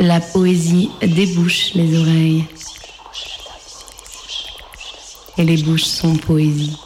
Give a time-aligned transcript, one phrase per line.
[0.00, 2.44] La poésie débouche les oreilles.
[5.36, 6.76] Et les bouches sont poésie.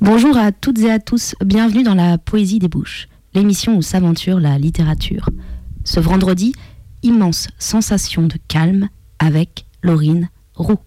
[0.00, 4.40] Bonjour à toutes et à tous, bienvenue dans la Poésie des bouches, l'émission où s'aventure
[4.40, 5.28] la littérature.
[5.84, 6.54] Ce vendredi,
[7.02, 10.78] immense sensation de calme avec Laurine Roux.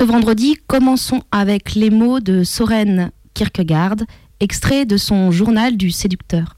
[0.00, 3.96] Ce vendredi, commençons avec les mots de Soren Kierkegaard,
[4.40, 6.56] extrait de son journal du séducteur.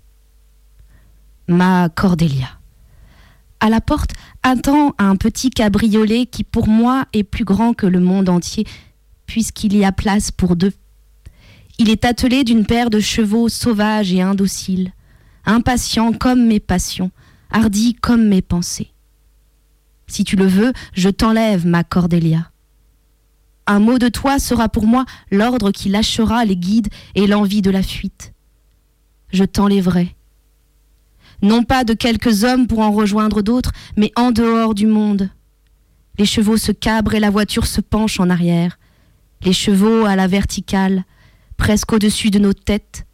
[1.48, 2.46] Ma Cordélia.
[3.58, 4.12] À la porte
[4.44, 8.64] attend un petit cabriolet qui pour moi est plus grand que le monde entier,
[9.26, 10.74] puisqu'il y a place pour deux.
[11.80, 14.92] Il est attelé d'une paire de chevaux sauvages et indociles,
[15.46, 17.10] impatients comme mes passions,
[17.50, 18.92] hardis comme mes pensées.
[20.06, 22.51] Si tu le veux, je t'enlève, ma Cordélia.
[23.66, 27.70] Un mot de toi sera pour moi l'ordre qui lâchera les guides et l'envie de
[27.70, 28.32] la fuite.
[29.32, 30.14] Je t'enlèverai.
[31.42, 35.30] Non pas de quelques hommes pour en rejoindre d'autres, mais en dehors du monde.
[36.18, 38.78] Les chevaux se cabrent et la voiture se penche en arrière.
[39.42, 41.04] Les chevaux à la verticale,
[41.56, 43.06] presque au-dessus de nos têtes.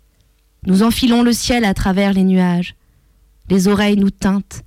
[0.66, 2.74] Nous enfilons le ciel à travers les nuages.
[3.48, 4.62] Les oreilles nous teintent.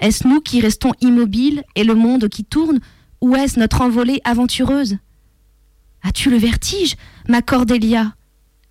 [0.00, 2.80] Est-ce nous qui restons immobiles et le monde qui tourne
[3.20, 4.98] où est-ce notre envolée aventureuse?
[6.02, 6.96] As-tu le vertige,
[7.28, 8.14] ma Cordélia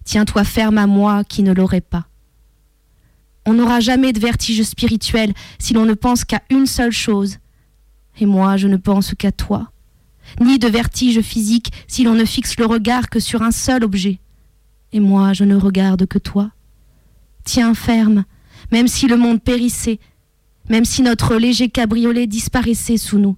[0.06, 2.08] Tiens-toi ferme à moi qui ne l'aurais pas.
[3.46, 7.38] On n'aura jamais de vertige spirituel si l'on ne pense qu'à une seule chose.
[8.20, 9.72] Et moi, je ne pense qu'à toi.
[10.40, 14.20] Ni de vertige physique si l'on ne fixe le regard que sur un seul objet.
[14.92, 16.52] Et moi, je ne regarde que toi.
[17.44, 18.26] Tiens ferme,
[18.72, 20.00] même si le monde périssait,
[20.70, 23.38] même si notre léger cabriolet disparaissait sous nous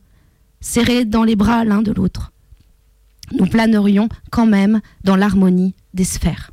[0.61, 2.31] serrés dans les bras l'un de l'autre.
[3.37, 6.51] Nous planerions quand même dans l'harmonie des sphères.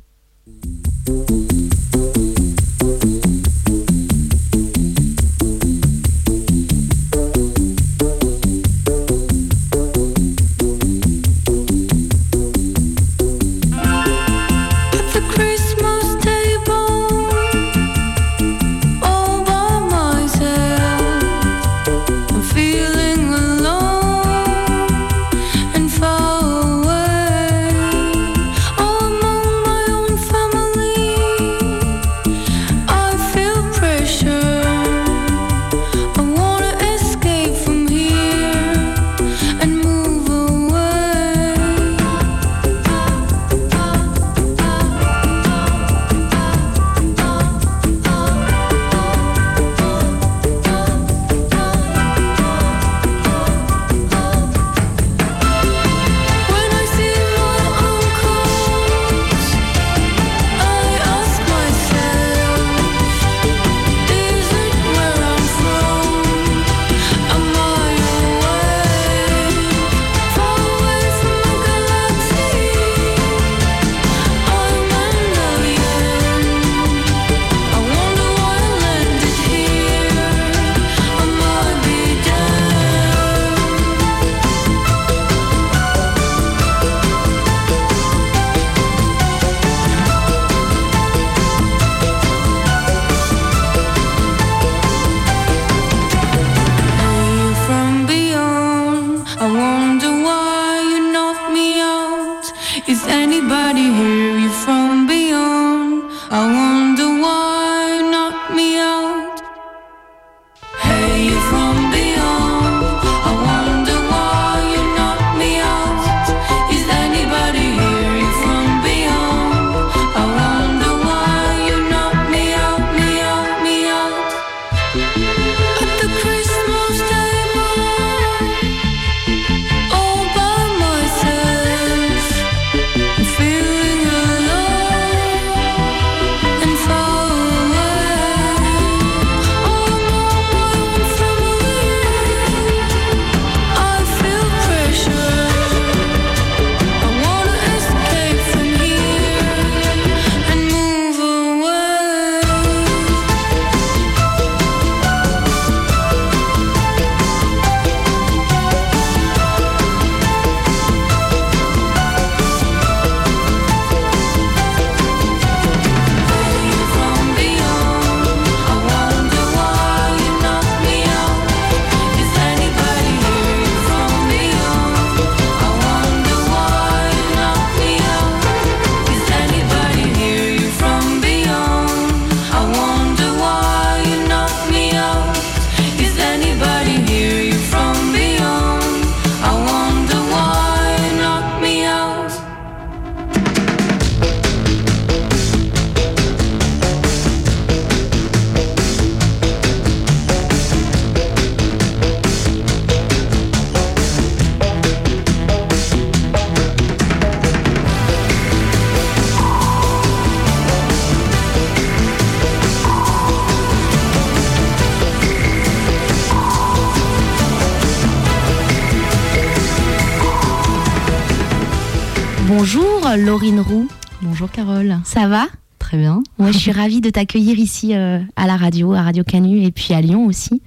[223.39, 223.87] Bonjour Laurine Roux.
[224.21, 224.99] Bonjour Carole.
[225.05, 225.47] Ça va?
[225.77, 226.21] Très bien.
[226.37, 229.71] Moi, je suis ravie de t'accueillir ici euh, à la radio, à Radio Canu et
[229.71, 230.61] puis à Lyon aussi.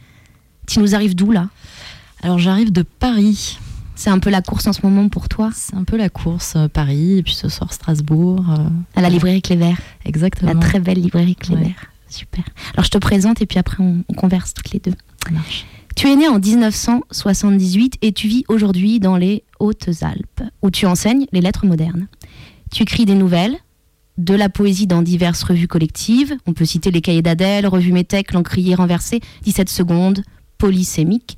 [0.66, 1.48] Tu nous arrives d'où là?
[2.22, 3.58] Alors j'arrive de Paris.
[3.94, 5.50] C'est un peu la course en ce moment pour toi?
[5.54, 8.42] C'est un peu la course euh, Paris et puis ce soir Strasbourg.
[8.50, 9.78] euh, À la librairie Clévert.
[10.06, 10.52] exactement.
[10.54, 11.66] La très belle librairie Clévert.
[11.66, 11.74] Ouais.
[12.08, 12.44] Super.
[12.74, 14.94] Alors je te présente et puis après on, on converse toutes les deux.
[15.24, 15.66] Ça marche.
[15.94, 21.26] Tu es né en 1978 et tu vis aujourd'hui dans les Hautes-Alpes, où tu enseignes
[21.32, 22.06] les lettres modernes.
[22.72, 23.58] Tu écris des nouvelles,
[24.16, 26.34] de la poésie dans diverses revues collectives.
[26.46, 30.22] On peut citer les Cahiers d'Adèle, Revue Métèque, L'Encrier renversé, 17 secondes,
[30.56, 31.36] Polysémique.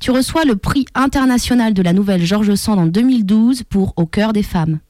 [0.00, 4.32] Tu reçois le prix international de la nouvelle Georges Sand en 2012 pour Au cœur
[4.32, 4.80] des femmes.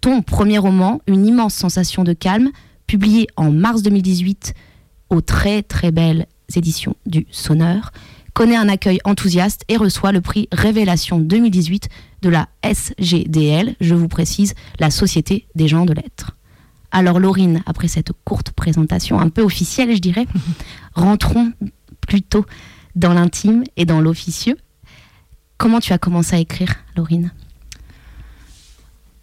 [0.00, 2.50] Ton premier roman, Une immense sensation de calme,
[2.86, 4.54] publié en mars 2018
[5.10, 7.90] aux très très belles éditions du Sonneur,
[8.34, 11.88] connaît un accueil enthousiaste et reçoit le prix Révélation 2018
[12.26, 16.32] de la SGDL, je vous précise, la Société des gens de lettres.
[16.90, 20.26] Alors Laurine, après cette courte présentation un peu officielle, je dirais,
[20.94, 21.52] rentrons
[22.00, 22.44] plutôt
[22.96, 24.56] dans l'intime et dans l'officieux.
[25.56, 27.30] Comment tu as commencé à écrire, Laurine?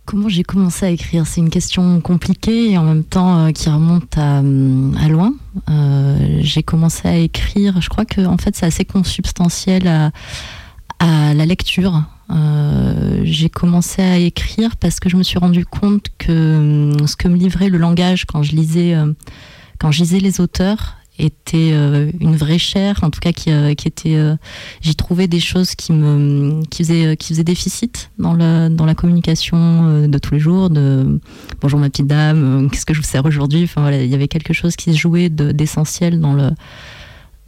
[0.05, 1.27] Comment j'ai commencé à écrire?
[1.27, 5.33] C'est une question compliquée et en même temps euh, qui remonte à, à loin.
[5.69, 10.11] Euh, j'ai commencé à écrire, je crois que en fait c'est assez consubstantiel à,
[10.99, 12.03] à la lecture.
[12.29, 17.15] Euh, j'ai commencé à écrire parce que je me suis rendu compte que hum, ce
[17.15, 19.11] que me livrait le langage quand je lisais, euh,
[19.79, 24.17] quand je les auteurs était euh, une vraie chair, en tout cas qui, qui était.
[24.81, 28.95] J'y trouvais des choses qui me qui faisaient, qui faisaient déficit dans la, dans la
[28.95, 30.69] communication de tous les jours.
[30.71, 31.19] De
[31.61, 33.63] bonjour ma petite dame, qu'est-ce que je vous sers aujourd'hui?
[33.65, 36.49] Enfin voilà, il y avait quelque chose qui se jouait de- d'essentiel dans le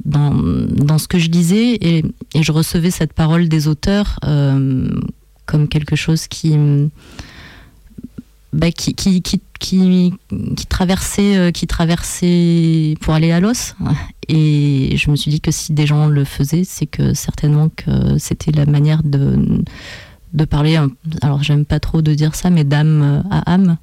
[0.03, 2.03] dans, ce que je lisais et,
[2.39, 4.89] je recevais cette parole des auteurs euh,
[5.45, 6.27] comme quelque chose
[8.53, 10.13] bah, qui, qui, qui, qui,
[10.67, 13.75] traversait euh, qui traversait pour aller à l'os.
[14.27, 18.17] Et je me suis dit que si des gens le faisaient c'est que certainement que
[18.17, 19.63] c'était la manière de
[20.33, 20.77] de parler.
[21.21, 23.77] Alors j'aime pas trop de dire ça mais d'âme à âme.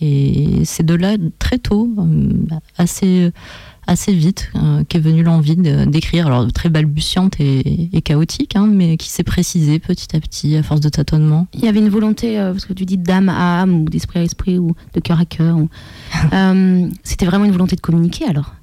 [0.00, 3.30] Et c'est de là très tôt euh, assez
[3.90, 8.96] assez vite euh, qu'est venue l'envie d'écrire, alors très balbutiante et, et chaotique, hein, mais
[8.96, 11.46] qui s'est précisée petit à petit à force de tâtonnement.
[11.54, 14.20] Il y avait une volonté, euh, parce que tu dis d'âme à âme, ou d'esprit
[14.20, 15.56] à esprit, ou de cœur à cœur.
[15.58, 15.68] ou-
[16.32, 18.54] Euh, C'était vraiment une volonté de communiquer alors?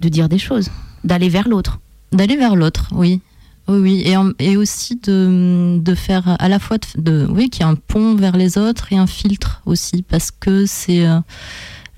[0.00, 0.70] De dire des choses,
[1.04, 1.80] d'aller vers l'autre.
[2.12, 3.20] D'aller vers l'autre, oui.
[3.68, 4.02] Oui, oui.
[4.04, 7.64] Et, en- et aussi de, de faire à la fois, de, de- oui, qu'il y
[7.64, 11.18] a un pont vers les autres et un filtre aussi, parce que c'est euh,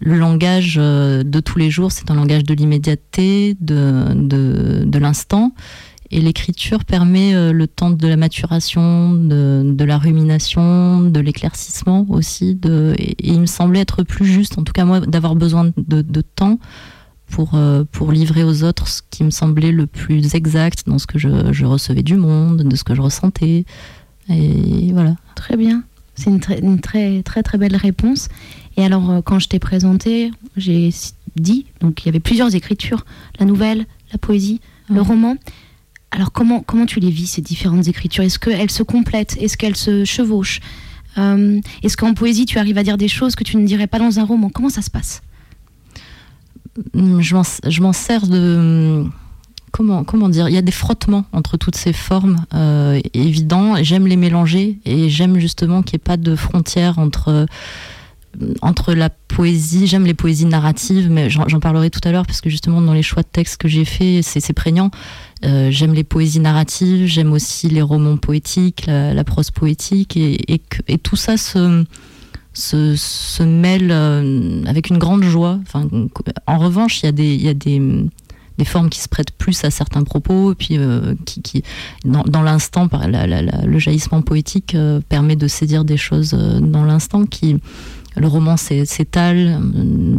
[0.00, 4.98] le langage euh, de tous les jours, c'est un langage de l'immédiateté, de, de, de
[4.98, 5.52] l'instant.
[6.10, 12.06] Et l'écriture permet euh, le temps de la maturation, de, de la rumination, de l'éclaircissement
[12.08, 12.54] aussi.
[12.54, 16.00] De, et, il me semblait être plus juste, en tout cas moi, d'avoir besoin de,
[16.02, 16.58] de temps
[17.26, 21.06] pour, euh, pour livrer aux autres ce qui me semblait le plus exact dans ce
[21.06, 23.66] que je, je recevais du monde, de ce que je ressentais.
[24.30, 25.16] Et voilà.
[25.34, 25.82] Très bien.
[26.14, 28.28] C'est une, très, une très très très belle réponse.
[28.78, 30.90] Et alors, euh, quand je t'ai présenté, j'ai
[31.34, 33.04] dit, donc il y avait plusieurs écritures,
[33.40, 35.36] la nouvelle, la poésie, le roman.
[36.12, 38.22] Alors, comment, comment tu les vis, ces différentes écritures?
[38.22, 39.36] Est-ce qu'elles se complètent?
[39.40, 40.60] Est-ce qu'elles se chevauchent?
[41.18, 43.98] Euh, Est-ce qu'en poésie, tu arrives à dire des choses que tu ne dirais pas
[43.98, 44.48] dans un roman?
[44.48, 45.22] Comment ça se passe?
[46.94, 49.04] Hum, Je m'en, sers de.
[49.72, 50.48] Comment, comment dire?
[50.48, 53.74] Il y a des frottements entre toutes ces formes euh, évidents.
[53.82, 57.46] J'aime les mélanger et j'aime justement qu'il n'y ait pas de frontière entre,
[58.62, 59.86] entre la poésie.
[59.86, 63.02] J'aime les poésies narratives, mais j'en, parlerai tout à l'heure parce que justement dans les
[63.02, 64.90] choix de textes que j'ai faits, c'est, prégnant.
[65.44, 70.98] Euh, j'aime les poésies narratives, j'aime aussi les romans poétiques, la, prose poétique et, et,
[70.98, 71.84] tout ça se
[72.54, 75.60] se, mêle euh, avec une grande joie.
[75.62, 75.88] Enfin,
[76.46, 77.80] en revanche, il y a des, y a des,
[78.58, 81.62] des formes qui se prêtent plus à certains propos, et puis euh, qui, qui,
[82.04, 84.76] dans, dans l'instant, le jaillissement poétique
[85.08, 87.58] permet de saisir des choses dans l'instant qui.
[88.18, 89.60] Le roman s'é- s'étale euh,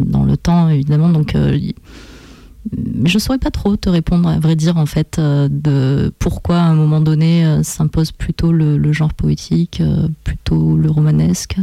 [0.06, 1.36] dans le temps, évidemment, donc.
[1.36, 1.58] euh,
[3.06, 6.58] je ne saurais pas trop te répondre, à vrai dire, en fait, euh, de pourquoi
[6.58, 9.82] à un moment donné s'impose plutôt le, le genre poétique,
[10.24, 11.56] plutôt le romanesque.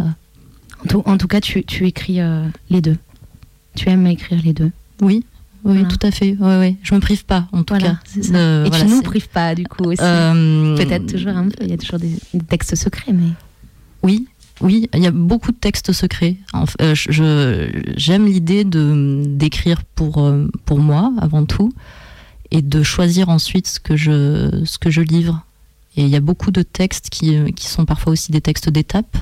[0.84, 2.96] en tout, en tout cas, tu, tu écris euh, les deux.
[3.76, 4.72] Tu aimes écrire les deux.
[5.02, 5.24] Oui,
[5.64, 5.84] oui, Voilà.
[5.84, 6.34] tout à fait.
[6.40, 6.76] Ouais, ouais.
[6.82, 7.98] Je me prive pas, en tout Voilà, cas.
[8.34, 10.00] Euh, Et voilà, tu nous prives pas, du coup, aussi.
[10.02, 11.62] Euh, Peut-être toujours un peu.
[11.62, 12.16] Il y a toujours des
[12.48, 13.28] textes secrets, mais.
[14.02, 14.26] Oui,
[14.60, 16.36] oui, il y a beaucoup de textes secrets.
[16.80, 16.94] Euh,
[17.96, 21.72] J'aime l'idée de d'écrire pour euh, pour moi avant tout
[22.50, 25.44] et de choisir ensuite ce que je ce que je livre.
[25.96, 29.16] Et il y a beaucoup de textes qui, qui sont parfois aussi des textes d'étape,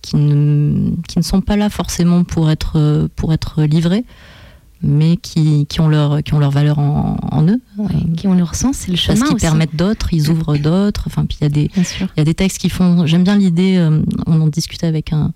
[0.00, 4.06] qui ne, qui ne sont pas là forcément pour être, pour être livrés,
[4.82, 7.60] mais qui, qui, ont, leur, qui ont leur valeur en, en eux.
[8.16, 9.18] qui ont leur sens, c'est le chemin.
[9.18, 11.04] Parce qu'ils permettent d'autres, ils ouvrent d'autres.
[11.06, 11.70] Enfin, puis il y, a des,
[12.16, 13.06] y a des textes qui font.
[13.06, 15.32] J'aime bien l'idée, euh, on en discutait avec un,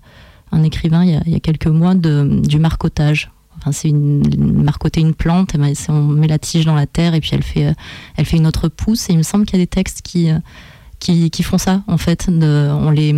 [0.51, 3.31] un écrivain il y, a, il y, a, quelques mois, de, du marcotage.
[3.57, 5.55] Enfin, c'est une, marcoter une plante,
[5.89, 7.73] on met la tige dans la terre et puis elle fait,
[8.17, 9.09] elle fait une autre pousse.
[9.09, 10.29] Et il me semble qu'il y a des textes qui
[10.99, 12.29] qui, qui, font ça en fait.
[12.29, 13.13] De, on les,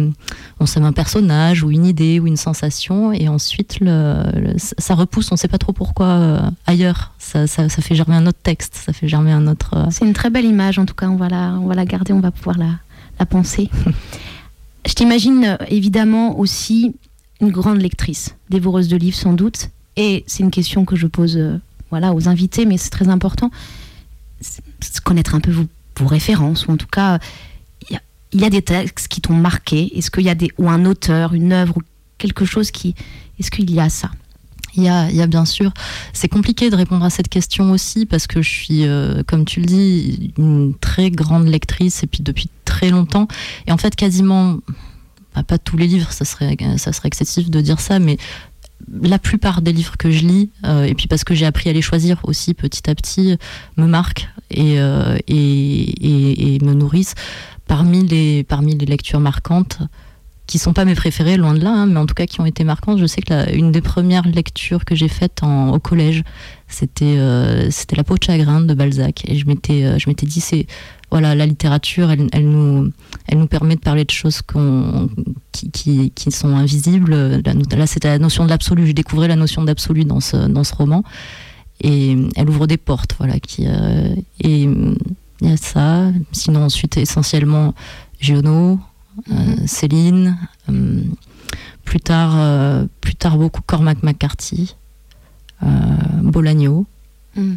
[0.60, 4.96] on sème un personnage ou une idée ou une sensation et ensuite le, le, ça
[4.96, 5.32] repousse.
[5.32, 7.14] On ne sait pas trop pourquoi euh, ailleurs.
[7.20, 9.72] Ça, ça, ça, fait germer un autre texte, ça fait germer un autre.
[9.76, 9.86] Euh...
[9.92, 11.08] C'est une très belle image en tout cas.
[11.08, 12.72] On va la, on va la garder, on va pouvoir la,
[13.20, 13.70] la penser.
[14.88, 16.96] Je t'imagine euh, évidemment aussi
[17.42, 19.70] une grande lectrice, dévoreuse de livres sans doute.
[19.98, 23.52] Et c'est une question que je pose euh, voilà, aux invités, mais c'est très important.
[25.04, 25.66] Connaître un peu vos,
[25.98, 27.20] vos références, ou en tout cas
[28.34, 30.86] il y a des textes qui t'ont marqué Est-ce qu'il y a des ou un
[30.86, 31.82] auteur, une œuvre ou
[32.18, 32.96] quelque chose qui
[33.40, 34.12] est-ce qu'il y a ça?
[34.76, 35.72] Il y, a, il y a, bien sûr.
[36.14, 39.60] C'est compliqué de répondre à cette question aussi parce que je suis, euh, comme tu
[39.60, 43.28] le dis, une très grande lectrice et puis depuis très longtemps.
[43.66, 44.60] Et en fait, quasiment,
[45.34, 48.18] bah, pas tous les livres, ça serait, ça serait excessif de dire ça, mais
[49.02, 51.74] la plupart des livres que je lis, euh, et puis parce que j'ai appris à
[51.74, 53.38] les choisir aussi petit à petit,
[53.76, 57.16] me marquent et, euh, me nourrissent
[57.68, 58.46] parmi les,
[58.88, 59.80] lectures marquantes,
[60.46, 62.46] qui sont pas mes préférées, loin de là, hein, mais en tout cas qui ont
[62.46, 63.00] été marquantes.
[63.00, 66.24] Je sais que la, une des premières lectures que j'ai faites au collège,
[66.70, 69.24] c'était euh, c'était La peau de chagrin de Balzac.
[69.28, 70.66] Et je m'étais je m'étais dit, c'est
[71.10, 72.92] voilà, la littérature, elle, nous,
[73.28, 74.42] elle nous permet de parler de choses
[75.52, 77.42] qui, sont invisibles.
[77.44, 78.88] Là, c'était la notion de l'absolu.
[78.88, 81.04] Je découvrais la notion d'absolu dans ce, dans ce roman.
[81.82, 83.40] Et elle ouvre des portes, voilà.
[83.40, 84.98] Qui, euh, et il
[85.42, 86.12] y a ça.
[86.34, 87.74] Sinon, ensuite, essentiellement,
[88.20, 88.80] Giono,
[89.32, 89.34] euh.
[89.66, 90.38] Céline.
[90.70, 91.04] Euh,
[91.86, 94.76] plus tard, plus tard, beaucoup Cormac McCarthy,
[96.22, 96.86] Bolagno.
[97.38, 97.54] Mm.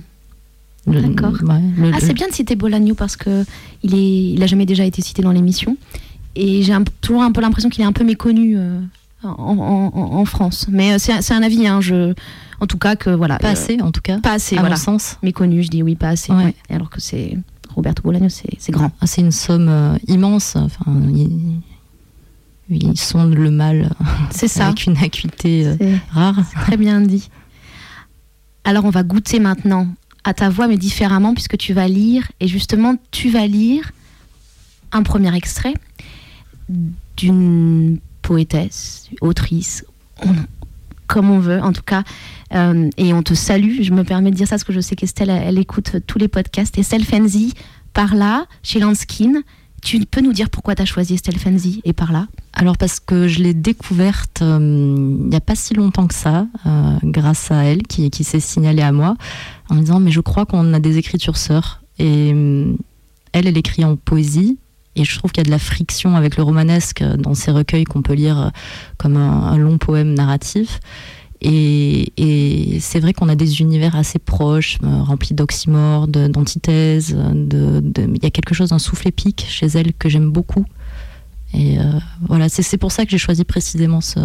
[0.86, 1.34] D'accord.
[1.42, 3.44] Ouais, ah, c'est bien de citer Bolagno parce que
[3.82, 5.76] il est, il a jamais déjà été cité dans l'émission.
[6.36, 8.80] Et j'ai toujours un peu l'impression qu'il est un peu méconnu euh,
[9.22, 10.66] en, en, en, France.
[10.70, 12.14] Mais euh, c'est un avis, hein, je,
[12.60, 13.38] en tout cas que voilà.
[13.38, 14.18] Pas assez, en tout cas.
[14.18, 14.76] Pas assez, à voilà.
[14.76, 15.18] mon sens.
[15.22, 16.32] Méconnu, je dis oui, pas assez.
[16.32, 16.54] Ouais.
[16.68, 17.36] Alors que c'est
[17.74, 18.92] Roberto Bolaño, c'est grand.
[19.00, 20.56] Ah, c'est une somme euh, immense.
[20.56, 20.84] Enfin,
[21.14, 21.60] il,
[22.70, 23.90] il, sonde le mal
[24.30, 24.68] c'est ça.
[24.68, 26.36] avec une acuité euh, rare.
[26.62, 27.28] Très bien dit.
[28.64, 29.88] Alors, on va goûter maintenant
[30.24, 32.30] à ta voix, mais différemment, puisque tu vas lire.
[32.40, 33.92] Et justement, tu vas lire
[34.92, 35.74] un premier extrait
[37.16, 39.84] d'une poétesse, autrice,
[41.06, 42.04] comme on veut, en tout cas.
[42.54, 43.82] Euh, et on te salue.
[43.82, 46.18] Je me permets de dire ça parce que je sais qu'Estelle, elle, elle, écoute tous
[46.18, 46.76] les podcasts.
[46.78, 47.54] Estelle Fenzi,
[47.92, 49.42] par là, chez Lanskin.
[49.82, 51.36] Tu peux nous dire pourquoi tu as choisi Estelle
[51.84, 55.74] et par là Alors parce que je l'ai découverte euh, il n'y a pas si
[55.74, 59.16] longtemps que ça, euh, grâce à elle, qui, s'est signalée à moi,
[59.68, 61.82] en me disant mais je crois qu'on a des écritures sœurs.
[61.98, 62.72] Et euh,
[63.32, 64.58] elle, elle écrit en poésie,
[64.96, 67.84] et je trouve qu'il y a de la friction avec le romanesque dans ces recueils
[67.84, 68.50] qu'on peut lire
[68.98, 70.80] comme un long poème narratif.
[71.42, 77.16] Et, c'est vrai qu'on a des univers assez proches, euh, remplis d'oxymores, d'antithèses.
[77.16, 80.64] Il y a quelque chose d'un souffle épique chez elle que j'aime beaucoup.
[81.52, 81.82] Et euh,
[82.28, 84.20] voilà, c'est pour ça que j'ai choisi précisément ce.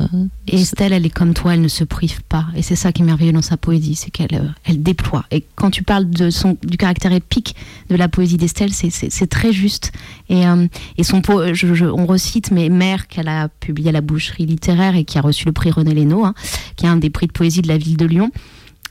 [0.47, 2.45] Et Estelle, elle est comme toi, elle ne se prive pas.
[2.55, 5.25] Et c'est ça qui est merveilleux dans sa poésie, c'est qu'elle euh, elle déploie.
[5.31, 7.55] Et quand tu parles de son, du caractère épique
[7.89, 9.91] de la poésie d'Estelle, c'est très juste.
[10.29, 10.67] Et, euh,
[10.97, 14.45] et son po je, je, on recite mais Mère qu'elle a publié à la boucherie
[14.45, 16.35] littéraire et qui a reçu le prix René Lénaud, hein,
[16.75, 18.31] qui est un des prix de poésie de la ville de Lyon.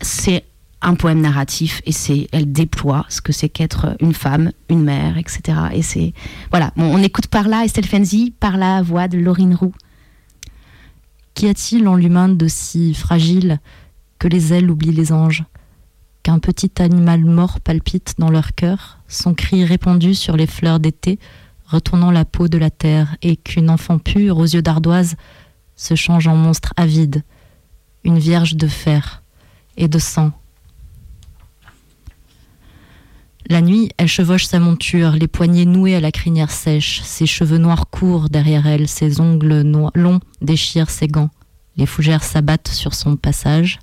[0.00, 0.44] C'est
[0.84, 5.16] un poème narratif et c'est elle déploie ce que c'est qu'être une femme, une mère,
[5.16, 5.58] etc.
[5.72, 6.12] Et c'est
[6.50, 9.74] voilà, on écoute par là Estelle Fenzi, par la voix de Laurine Roux.
[11.32, 13.58] Qu'y a-t-il en l'humain de si fragile
[14.18, 15.44] que les ailes oublient les anges?
[16.22, 21.18] Qu'un petit animal mort palpite dans leur cœur, son cri répandu sur les fleurs d'été,
[21.66, 25.16] retournant la peau de la terre, et qu'une enfant pure aux yeux d'ardoise
[25.76, 27.24] se change en monstre avide,
[28.04, 29.22] une vierge de fer
[29.76, 30.32] et de sang
[33.50, 37.58] la nuit, elle chevauche sa monture, les poignets noués à la crinière sèche, ses cheveux
[37.58, 39.62] noirs courent derrière elle, ses ongles
[39.94, 41.30] longs déchirent ses gants.
[41.76, 43.80] Les fougères s'abattent sur son passage.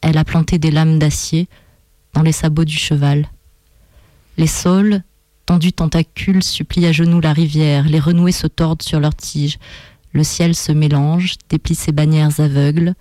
[0.00, 1.48] Elle a planté des lames d'acier
[2.14, 3.28] dans les sabots du cheval.
[4.36, 5.02] Les saules,
[5.46, 9.58] tendus tentacules, supplient à genoux la rivière, les renoués se tordent sur leurs tiges.
[10.12, 12.94] Le ciel se mélange, déplie ses bannières aveugles.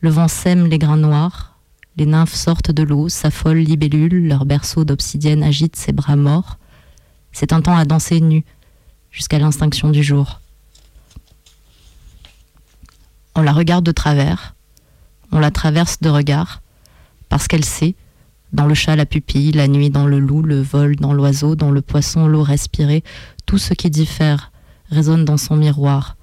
[0.00, 1.47] Le vent sème les grains noirs,
[1.98, 6.58] les nymphes sortent de l'eau, s'affolent libellules, leur berceau d'obsidienne agite ses bras morts.
[7.32, 8.44] C'est un temps à danser nu,
[9.10, 10.40] jusqu'à l'extinction du jour.
[13.34, 14.54] On la regarde de travers,
[15.32, 16.62] on la traverse de regard,
[17.28, 17.96] parce qu'elle sait,
[18.52, 21.72] dans le chat la pupille, la nuit dans le loup, le vol dans l'oiseau, dans
[21.72, 23.02] le poisson l'eau respirée,
[23.44, 24.52] tout ce qui diffère
[24.88, 26.16] résonne dans son miroir,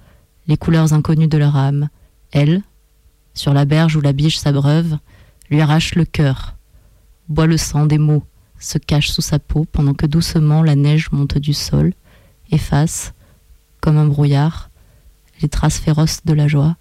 [0.47, 1.89] les couleurs inconnues de leur âme.
[2.31, 2.61] Elle,
[3.33, 4.97] sur la berge où la biche s'abreuve,
[5.49, 6.55] lui arrache le cœur,
[7.29, 8.23] boit le sang des mots,
[8.59, 11.93] se cache sous sa peau pendant que doucement la neige monte du sol,
[12.51, 13.13] efface,
[13.81, 14.69] comme un brouillard,
[15.41, 16.75] les traces féroces de la joie.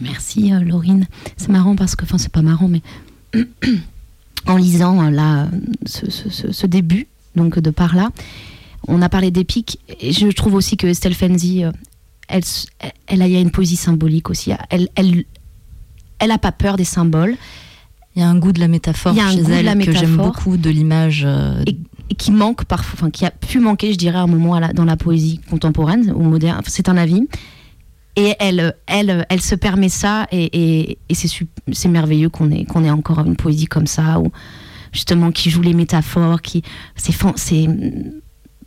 [0.00, 1.06] Merci euh, Laurine.
[1.36, 2.82] C'est marrant parce que, enfin c'est pas marrant, mais
[4.46, 5.48] en lisant euh, là
[5.86, 7.06] ce, ce, début,
[7.36, 8.10] donc de par là,
[8.88, 11.70] on a parlé d'épique, et je trouve aussi que Estelle Fenzi, euh,
[12.26, 12.42] elle,
[13.06, 14.52] elle, y a une poésie symbolique aussi.
[14.70, 15.24] Elle, elle,
[16.22, 17.36] elle a pas peur des symboles.
[18.14, 21.26] Il y a un goût de la métaphore chez elle que j'aime beaucoup, de l'image.
[21.66, 21.76] Et,
[22.14, 24.96] qui manque parfois, enfin qui a pu manquer, je dirais, à un moment dans la
[24.98, 26.60] poésie contemporaine ou moderne.
[26.66, 27.26] c'est un avis.
[28.16, 32.90] Et elle, elle, elle se permet ça, et, et, c'est merveilleux qu'on ait, qu'on ait
[32.90, 34.30] encore une poésie comme ça, ou
[34.92, 36.62] justement qui joue les métaphores, qui
[36.96, 37.66] c'est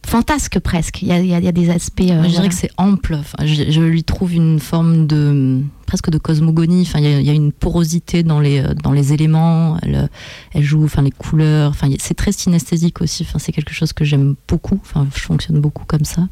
[0.06, 1.02] fantasque presque.
[1.02, 2.02] Il y a, il y a des aspects.
[2.02, 3.16] Euh, je dirais que c'est ample.
[3.16, 6.82] Enfin, je, lui trouve une forme de presque de cosmogonie.
[6.82, 9.78] Enfin, il y a, une porosité dans les dans les éléments.
[9.82, 10.10] Elle,
[10.54, 11.70] elle joue, enfin les couleurs.
[11.72, 13.26] Enfin, c'est très synesthésique aussi.
[13.28, 14.80] Enfin, c'est quelque chose que j'aime beaucoup.
[14.82, 16.28] Enfin, je fonctionne beaucoup comme ça.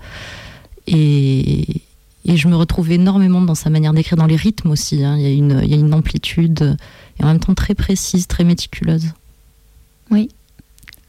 [0.87, 1.81] Et
[2.25, 5.03] et je me retrouve énormément dans sa manière d'écrire, dans les rythmes aussi.
[5.03, 5.17] Hein.
[5.17, 6.77] Il, y a une, il y a une amplitude
[7.19, 9.07] et en même temps très précise, très méticuleuse.
[10.09, 10.29] Oui.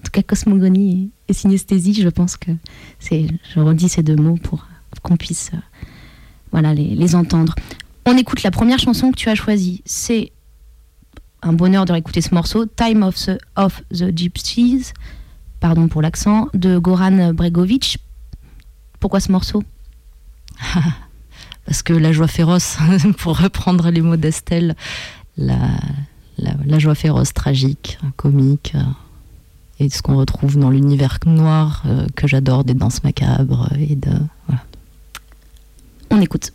[0.05, 2.53] Tout cas, cosmogonie et synesthésie, je pense que
[2.99, 3.27] c'est.
[3.55, 4.67] Je redis ces deux mots pour
[5.03, 5.59] qu'on puisse euh,
[6.51, 7.55] voilà, les, entendre.
[8.07, 9.83] On écoute la première chanson que tu as choisie.
[9.85, 10.33] C'est
[11.43, 14.93] un bonheur de réécouter ce morceau, Time of the, of the Gypsies,
[15.61, 17.99] pardon pour l'accent, de Goran Bregovic.
[19.01, 19.63] Pourquoi ce morceau?
[21.67, 22.79] Parce que la joie féroce,
[23.19, 24.77] pour reprendre les mots d'Estelle,
[25.37, 25.71] la,
[26.39, 28.83] la, joie féroce tragique, comique, euh,
[29.81, 34.13] et ce qu'on retrouve dans l'univers noir euh, que j'adore des danses macabres et de
[34.47, 34.63] voilà.
[36.11, 36.53] On écoute.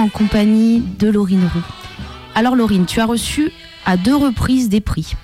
[0.00, 1.62] En compagnie de Laurine Roux.
[2.34, 3.50] Alors Laurine, tu as reçu
[3.84, 5.14] à deux reprises des prix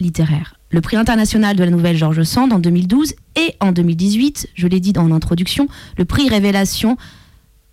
[0.00, 0.58] littéraires.
[0.70, 4.80] Le prix international de la nouvelle Georges Sand en 2012 et en 2018, je l'ai
[4.80, 5.68] dit en introduction,
[5.98, 6.96] le prix Révélation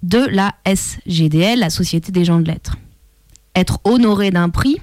[0.03, 2.77] de la SGDL, la Société des gens de lettres.
[3.55, 4.77] Être honoré d'un prix,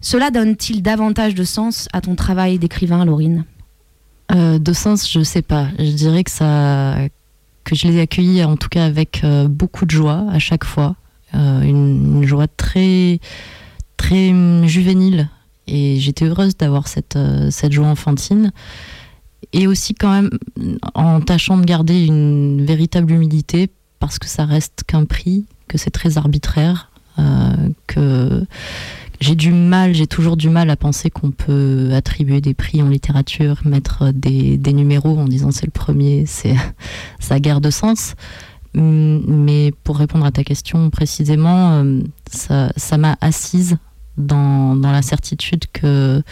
[0.00, 3.44] cela donne-t-il davantage de sens à ton travail d'écrivain, Laurine?
[4.32, 5.68] Euh, De sens, je sais pas.
[5.78, 6.96] Je dirais que ça,
[7.66, 10.64] que je les ai accueillis en tout cas avec euh, beaucoup de joie à chaque
[10.64, 10.94] fois,
[11.34, 13.18] euh, une, joie très
[13.96, 14.32] très
[14.66, 15.28] juvénile.
[15.66, 17.18] Et j'étais heureuse d'avoir cette
[17.50, 18.52] cette joie enfantine.
[19.52, 20.30] Et aussi quand même
[20.94, 25.90] en tâchant de garder une véritable humilité parce que ça reste qu'un prix, que c'est
[25.90, 26.90] très arbitraire,
[27.88, 28.44] que
[29.20, 32.88] j'ai du mal, j'ai toujours du mal à penser qu'on peut attribuer des prix en
[32.88, 36.54] littérature, mettre des, numéros en disant c'est le premier, c'est
[37.20, 38.14] ça garde sens.
[38.74, 43.78] Mais pour répondre à ta question précisément, euh, ça m'a assise
[44.18, 46.22] dans, dans la certitude que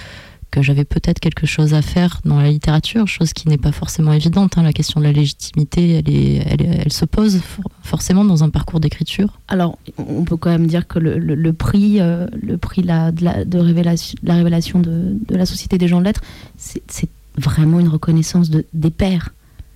[0.55, 4.12] que j'avais peut-être quelque chose à faire dans la littérature, chose qui n'est pas forcément
[4.12, 4.57] évidente.
[4.57, 4.62] Hein.
[4.62, 7.40] La question de la légitimité, elle, est, elle, elle se pose
[7.83, 9.40] forcément dans un parcours d'écriture.
[9.49, 13.11] Alors, on peut quand même dire que le, le, le prix, euh, le prix la,
[13.11, 16.23] de, la, de révélation, la révélation de, de, la Société des gens de lettres,
[16.57, 19.35] c'est vraiment une reconnaissance de, des pairs.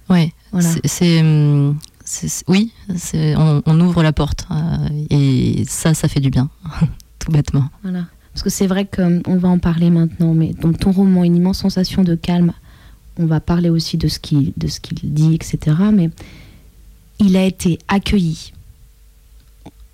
[0.08, 0.68] Ouais, voilà.
[0.84, 1.22] c'est
[2.46, 2.72] oui,
[3.14, 6.48] on, on, ouvre la porte euh, et ça, ça fait du bien,
[7.18, 7.68] tout bêtement.
[7.82, 8.04] Voilà.
[8.38, 11.58] Parce que c'est vrai qu'on va en parler maintenant, mais dans ton roman, une immense
[11.58, 12.52] sensation de calme,
[13.18, 15.58] on va parler aussi de ce qu'il dit, etc.
[15.92, 16.10] Mais
[17.18, 18.52] il a été accueilli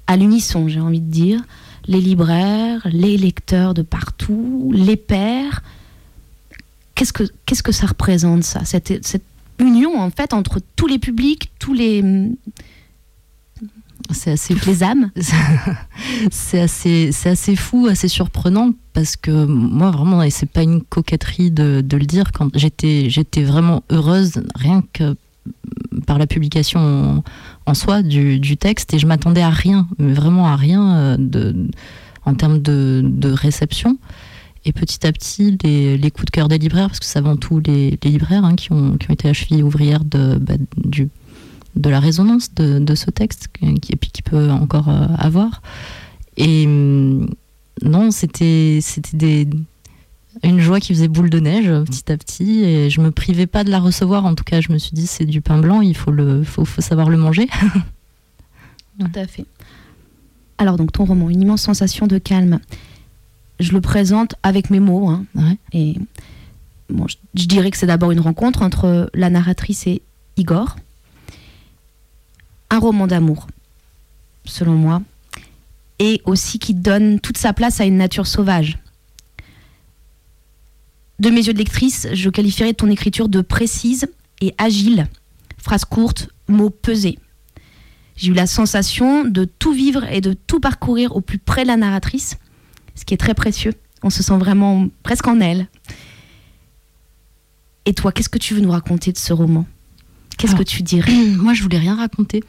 [0.06, 1.40] à l'unisson, j'ai envie de dire,
[1.86, 4.98] les libraires, les lecteurs de partout, les
[7.14, 9.24] que, qu'est-ce que ça représente, ça cette, cette
[9.58, 12.02] union, en fait, entre tous les publics, tous les
[14.10, 15.10] c'est assez âmes.
[16.30, 20.82] c'est assez, c'est assez fou, assez surprenant parce que moi vraiment, et c'est pas une
[20.82, 25.16] coquetterie de, de le dire, quand j'étais, j'étais vraiment heureuse rien que
[26.06, 27.24] par la publication en,
[27.70, 31.16] en soi du, du, texte et je m'attendais à rien, mais vraiment à rien euh,
[31.18, 31.68] de,
[32.24, 33.98] en termes de, de réception.
[34.66, 37.36] Et petit à petit, les, les, coups de cœur des libraires, parce que c'est avant
[37.36, 40.54] tout les, les libraires hein, qui, ont, qui ont été la cheville ouvrière de, bah,
[40.82, 41.10] du
[41.76, 45.62] de la résonance de, de ce texte qui, et puis qui peut encore euh, avoir.
[46.36, 47.28] Et hum,
[47.82, 49.46] non, c'était c'était
[50.42, 53.64] une joie qui faisait boule de neige petit à petit et je me privais pas
[53.64, 54.24] de la recevoir.
[54.24, 56.64] En tout cas, je me suis dit c'est du pain blanc, il faut le faut,
[56.64, 57.48] faut savoir le manger.
[58.98, 59.46] tout à fait.
[60.58, 62.60] Alors donc ton roman, une immense sensation de calme.
[63.60, 65.08] Je le présente avec mes mots.
[65.08, 65.58] Hein, ouais.
[65.72, 65.94] Et
[66.90, 70.02] bon, je, je dirais que c'est d'abord une rencontre entre la narratrice et
[70.36, 70.76] Igor
[72.70, 73.46] un roman d'amour,
[74.44, 75.02] selon moi,
[75.98, 78.78] et aussi qui donne toute sa place à une nature sauvage.
[81.18, 84.06] De mes yeux de lectrice, je qualifierais ton écriture de précise
[84.40, 85.06] et agile,
[85.58, 87.18] phrases courtes, mots pesés.
[88.16, 91.68] J'ai eu la sensation de tout vivre et de tout parcourir au plus près de
[91.68, 92.36] la narratrice,
[92.94, 93.74] ce qui est très précieux.
[94.02, 95.68] On se sent vraiment presque en elle.
[97.86, 99.66] Et toi, qu'est-ce que tu veux nous raconter de ce roman?
[100.38, 102.42] Qu'est-ce que tu dirais Moi, je voulais rien raconter.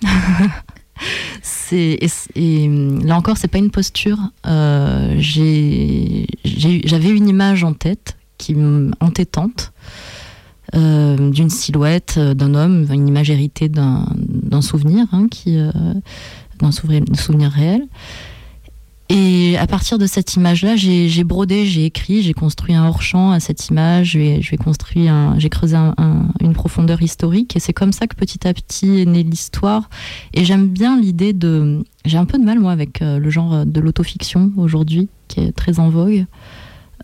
[1.41, 2.69] c'est et, et,
[3.03, 4.17] là encore, c'est pas une posture.
[4.47, 8.55] Euh, J'avais une image en tête qui
[8.99, 9.71] entêtante
[10.73, 15.71] euh, d'une silhouette euh, d'un homme, une image héritée d'un souvenir, hein, qui euh,
[16.59, 17.87] d'un souvenir, souvenir réel.
[19.09, 23.39] Et à partir de cette image-là, j'ai brodé, j'ai écrit, j'ai construit un hors-champ à
[23.39, 27.91] cette image, j'ai construit un, j'ai creusé un, un, une profondeur historique, et c'est comme
[27.91, 29.89] ça que petit à petit est née l'histoire.
[30.33, 33.63] Et j'aime bien l'idée de, j'ai un peu de mal moi avec euh, le genre
[33.63, 36.25] de l'autofiction aujourd'hui, qui est très en vogue.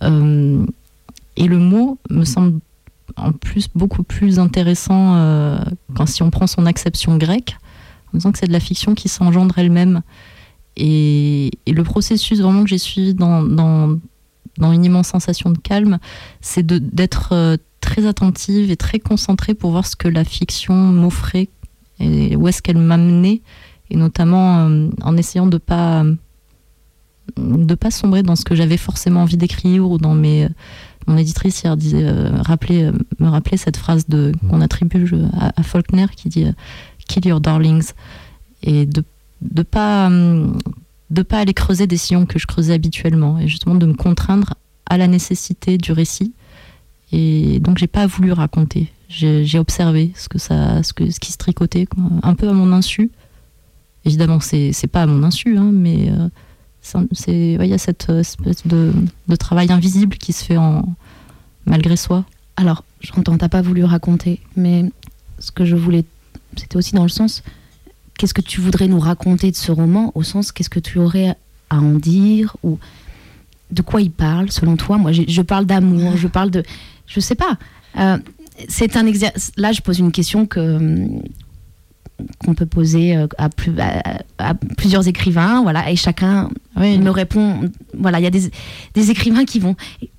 [0.01, 0.65] Euh,
[1.37, 2.59] et le mot me semble
[3.15, 5.59] en plus beaucoup plus intéressant euh,
[5.95, 7.57] quand si on prend son acception grecque,
[8.11, 10.01] en disant que c'est de la fiction qui s'engendre elle-même.
[10.77, 13.99] Et, le processus vraiment que j'ai suivi dans, dans,
[14.71, 15.99] une immense sensation de calme,
[16.41, 21.49] c'est d'être euh, très attentive et très concentrée pour voir ce que la fiction m'offrait
[21.99, 23.41] et où est-ce qu'elle m'amenait,
[23.89, 26.03] et notamment euh, en essayant de pas
[27.38, 30.49] de pas sombrer dans ce que j'avais forcément envie d'écrire ou dans mes
[31.07, 34.05] mon éditrice hier disait euh, rappeler, euh, me rappelait cette phrase
[34.49, 36.53] qu'on attribue à, à, Faulkner qui dit euh,
[37.07, 37.91] kill your darlings.
[38.63, 39.03] Et de
[39.41, 40.10] de pas
[41.10, 44.54] de pas aller creuser des sillons que je creusais habituellement et justement de me contraindre
[44.86, 46.34] à la nécessité du récit
[47.12, 51.32] et donc j'ai pas voulu raconter J'ai observé ce que ça, ce, que, ce qui
[51.32, 51.88] se tricotait,
[52.23, 53.12] un peu à mon insu.
[54.06, 56.30] Évidemment, c'est pas à mon insu, hein, mais euh,
[57.12, 58.93] c'est il y a cette espèce de,
[59.27, 60.95] de, travail invisible qui se fait en
[61.65, 62.25] malgré soi.
[62.56, 64.89] Alors, j'entends, t'as pas voulu raconter, mais
[65.39, 66.06] ce que je voulais,
[66.56, 67.43] c'était aussi dans le sens,
[68.21, 71.36] qu'est-ce que tu voudrais nous raconter de ce roman, au sens, qu'est-ce que tu aurais
[71.71, 72.77] à en dire, ou
[73.71, 74.99] de quoi il parle, selon toi?
[74.99, 76.62] Moi, je parle d'amour, je parle de,
[77.07, 77.57] je sais pas.
[77.97, 78.19] Euh,
[78.69, 79.51] c'est un exercice.
[79.57, 81.07] Là, je pose une question que
[82.39, 83.73] qu'on peut poser euh, à, plus,
[84.38, 87.69] à, plusieurs écrivains, voilà, et chacun me répond.
[87.97, 88.51] Voilà, il y a des,
[88.93, 89.75] des, écrivains qui vont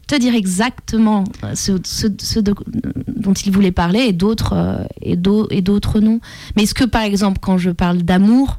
[0.06, 6.20] te dire exactement ce, ce, dont ils voulaient parler et d'autres euh, et d'autres non.
[6.56, 8.58] Mais est-ce que par exemple, quand je parle d'amour,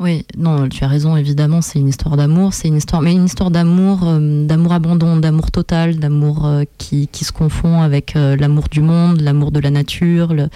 [0.00, 3.26] oui, non, tu as raison, évidemment, c'est une histoire d'amour, c'est une histoire, mais une
[3.26, 8.80] histoire d'amour, euh, d'amour abandon, d'amour total, d'amour qui, qui, se confond avec l'amour du
[8.80, 10.48] monde, l'amour de la nature, le,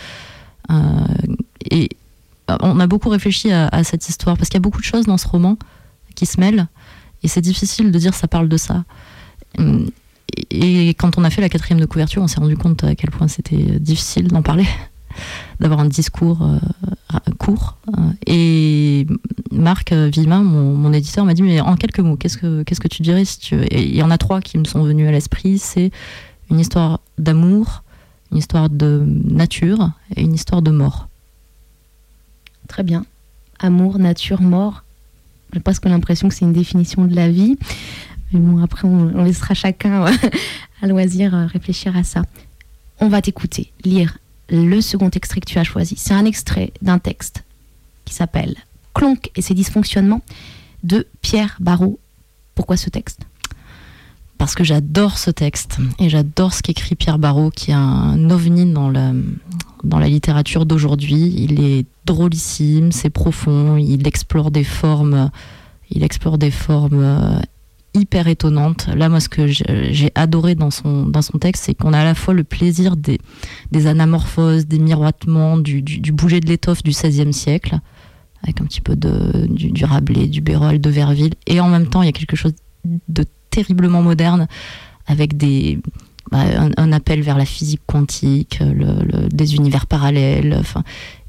[1.71, 1.91] et
[2.51, 5.07] euh, on a beaucoup réfléchi à, cette histoire parce qu'il y a beaucoup de choses
[5.07, 5.57] dans ce roman
[6.15, 6.67] qui se mêlent
[7.23, 8.85] et c'est difficile de dire ça parle de ça.
[10.51, 13.11] Et, quand on a fait la quatrième de couverture, on s'est rendu compte à quel
[13.11, 14.67] point c'était difficile d'en parler,
[15.61, 17.79] d'avoir un discours euh, court.
[18.27, 19.07] Et
[19.51, 23.25] Marc Villemin, mon, éditeur, m'a dit mais en quelques mots, qu'est-ce que que tu dirais
[23.25, 25.59] si tu il y en a trois qui me sont venus à l'esprit.
[25.59, 25.91] C'est
[26.51, 27.83] une histoire d'amour,
[28.31, 31.08] une histoire de nature et une histoire de mort.
[32.69, 33.05] Très bien.
[33.59, 34.85] Amour, nature, mort.
[35.53, 37.59] J'ai presque l'impression que c'est une définition de la vie.
[38.33, 40.05] Mais bon, après, on, laissera chacun
[40.83, 42.23] à loisir euh, réfléchir à ça.
[43.01, 44.19] On va t'écouter, lire
[44.51, 45.95] le second extrait que tu as choisi.
[45.97, 47.45] C'est un extrait d'un texte
[48.05, 48.57] qui s'appelle
[48.95, 50.23] Clonk et ses dysfonctionnements
[50.83, 51.99] de Pierre Barrault.
[52.55, 53.21] Pourquoi ce texte?
[54.37, 58.73] Parce que j'adore ce texte et j'adore ce qu'écrit Pierre Barrault, qui est un ovni
[58.73, 59.13] dans la,
[59.85, 61.33] dans la littérature d'aujourd'hui.
[61.37, 65.31] Il est drôlissime, c'est profond, il explore des formes,
[65.91, 67.41] il explore des formes euh,
[67.95, 68.89] hyper étonnantes.
[68.95, 72.05] Là, moi, ce que j'ai adoré dans son, dans son texte, c'est qu'on a à
[72.05, 73.19] la fois le plaisir des,
[73.73, 77.79] des anamorphoses, des miroitements, du, du, bouger de l'étoffe du XVIe siècle,
[78.43, 81.89] avec un petit peu de, du, du Rabelais, du Bérold, de Verville, et en même
[81.89, 82.55] temps, il y a quelque chose
[83.09, 84.47] de terriblement moderne,
[85.07, 85.81] avec des,
[86.31, 86.45] bah,
[86.77, 90.57] un, appel vers la physique quantique, le, des univers parallèles.
[90.59, 90.85] Enfin,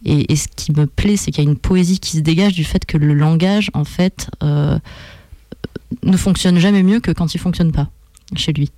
[0.05, 2.63] et, ce qui me plaît, c'est qu'il y a une poésie qui se dégage du
[2.63, 4.77] fait que le langage, en fait, euh,
[6.03, 7.89] ne fonctionne jamais mieux que quand il fonctionne pas
[8.35, 8.71] chez lui.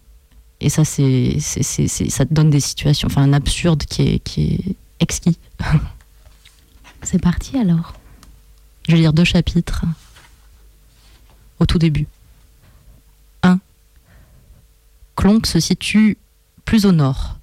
[0.60, 4.76] Et ça, c'est, ça te donne des situations, enfin un absurde qui est, qui est
[5.00, 5.38] exquis.
[7.04, 7.94] C'est parti alors.
[8.88, 9.86] Je vais lire deux chapitres
[11.60, 12.06] au tout début.
[15.22, 16.18] Clonc se situe
[16.66, 17.38] plus au nord,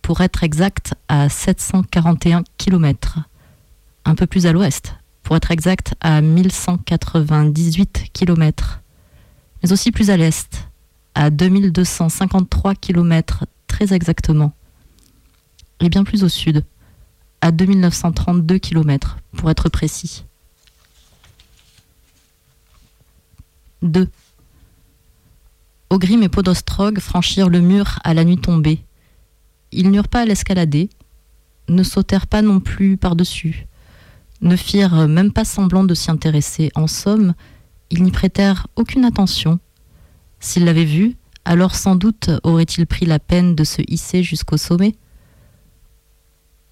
[0.00, 3.18] pour être exact à 741 km,
[4.06, 8.80] un peu plus à l'ouest, pour être exact à 1198 km,
[9.62, 10.66] mais aussi plus à l'est,
[11.14, 14.54] à 2253 km très exactement,
[15.80, 16.64] et bien plus au sud,
[17.42, 20.24] à 2932 km pour être précis.
[23.82, 24.08] 2.
[25.94, 28.80] Ogrim et Podostrog franchirent le mur à la nuit tombée.
[29.70, 30.90] Ils n'eurent pas à l'escalader,
[31.68, 33.68] ne sautèrent pas non plus par-dessus,
[34.40, 36.72] ne firent même pas semblant de s'y intéresser.
[36.74, 37.34] En somme,
[37.90, 39.60] ils n'y prêtèrent aucune attention.
[40.40, 44.96] S'ils l'avaient vu, alors sans doute aurait-il pris la peine de se hisser jusqu'au sommet.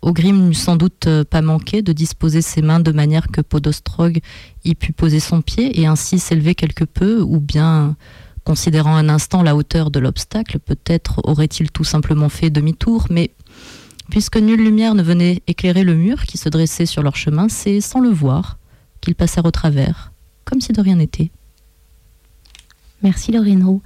[0.01, 4.19] Ogrim n'eût sans doute pas manqué de disposer ses mains de manière que Podostrog
[4.65, 7.97] y pût poser son pied et ainsi s'élever quelque peu, ou bien
[8.45, 13.31] Considérant un instant la hauteur de l'obstacle, peut-être aurait-il tout simplement fait demi-tour, mais
[14.11, 17.81] puisque nulle lumière ne venait éclairer le mur qui se dressait sur leur chemin, c'est
[17.81, 18.59] sans le voir
[19.01, 20.13] qu'ils passèrent au travers,
[20.45, 21.31] comme si de rien n'était.
[23.03, 23.83] Merci Roux.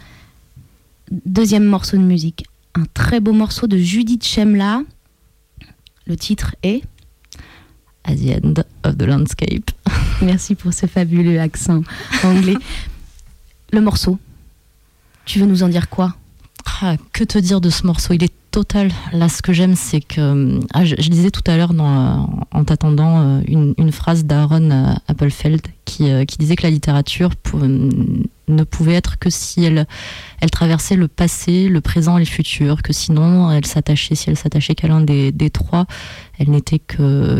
[1.11, 4.83] Deuxième morceau de musique, un très beau morceau de Judith Chemla.
[6.07, 6.83] Le titre est
[8.05, 9.71] At the End of the Landscape.
[10.23, 11.83] Merci pour ce fabuleux accent
[12.25, 12.57] anglais.
[13.73, 14.19] Le morceau,
[15.27, 16.15] tu veux nous en dire quoi?
[16.81, 18.15] Ah, Que te dire de ce morceau?
[18.15, 18.91] Il est total.
[19.13, 20.61] Là, ce que j'aime, c'est que.
[20.73, 26.11] Ah, je, disais tout à l'heure, en t'attendant, euh, une, phrase d'Aaron euh, Appelfeld qui,
[26.11, 29.87] euh, qui, disait que la littérature ne pouvait être que si elle,
[30.51, 34.75] traversait le passé, le présent et le futur, que sinon, elle s'attachait, si elle s'attachait
[34.75, 35.87] qu'à l'un des, trois,
[36.39, 36.81] elle n'était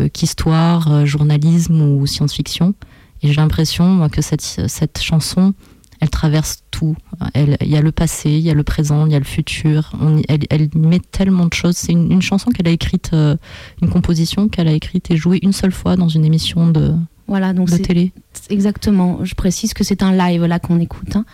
[0.09, 2.75] qu'histoire, journalisme ou science-fiction.
[3.23, 5.55] Et j'ai l'impression, que cette chanson
[5.99, 6.95] elle traverse tout.
[7.35, 9.91] Il y a le passé, il y a le présent, il y a le futur.
[10.27, 11.75] elle, met tellement de choses.
[11.77, 13.35] C'est une, chanson qu'elle a écrite, euh,
[13.81, 16.93] une composition qu'elle a écrite et jouée une seule fois dans une émission de,
[17.27, 18.11] voilà, donc de télé.
[18.49, 19.19] Exactement.
[19.23, 21.15] Je précise que c'est un live là qu'on écoute.
[21.15, 21.25] Hein.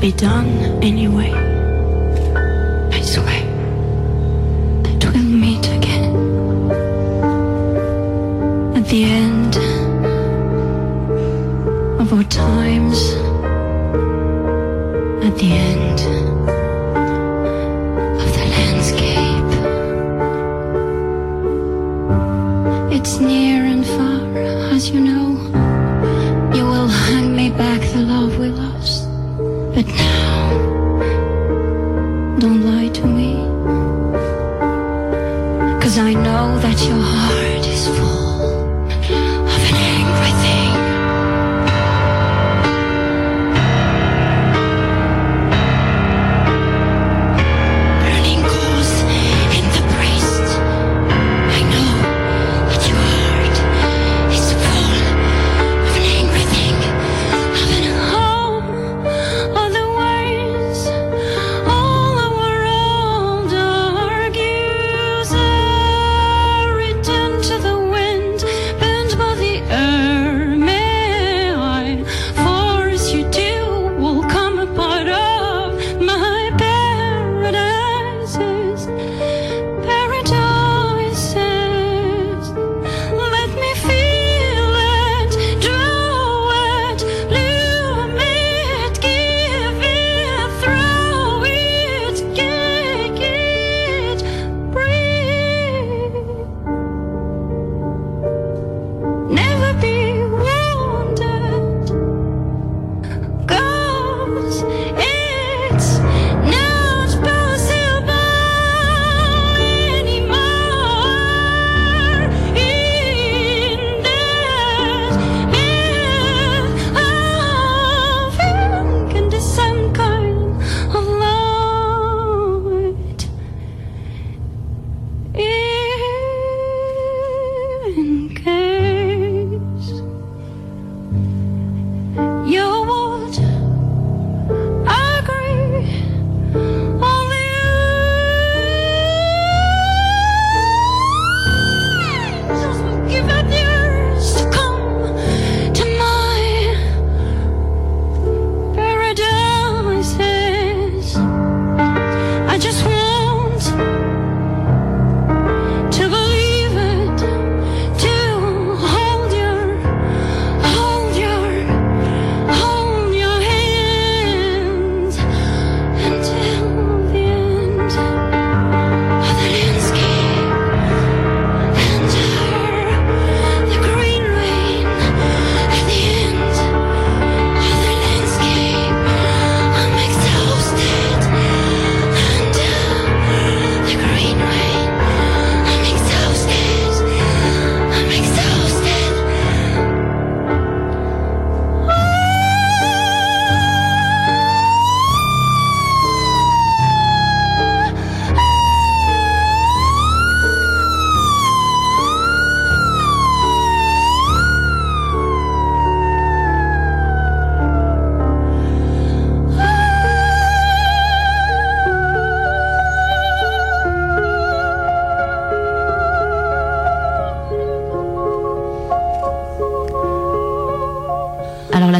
[0.00, 0.48] be done
[0.82, 1.49] anyway.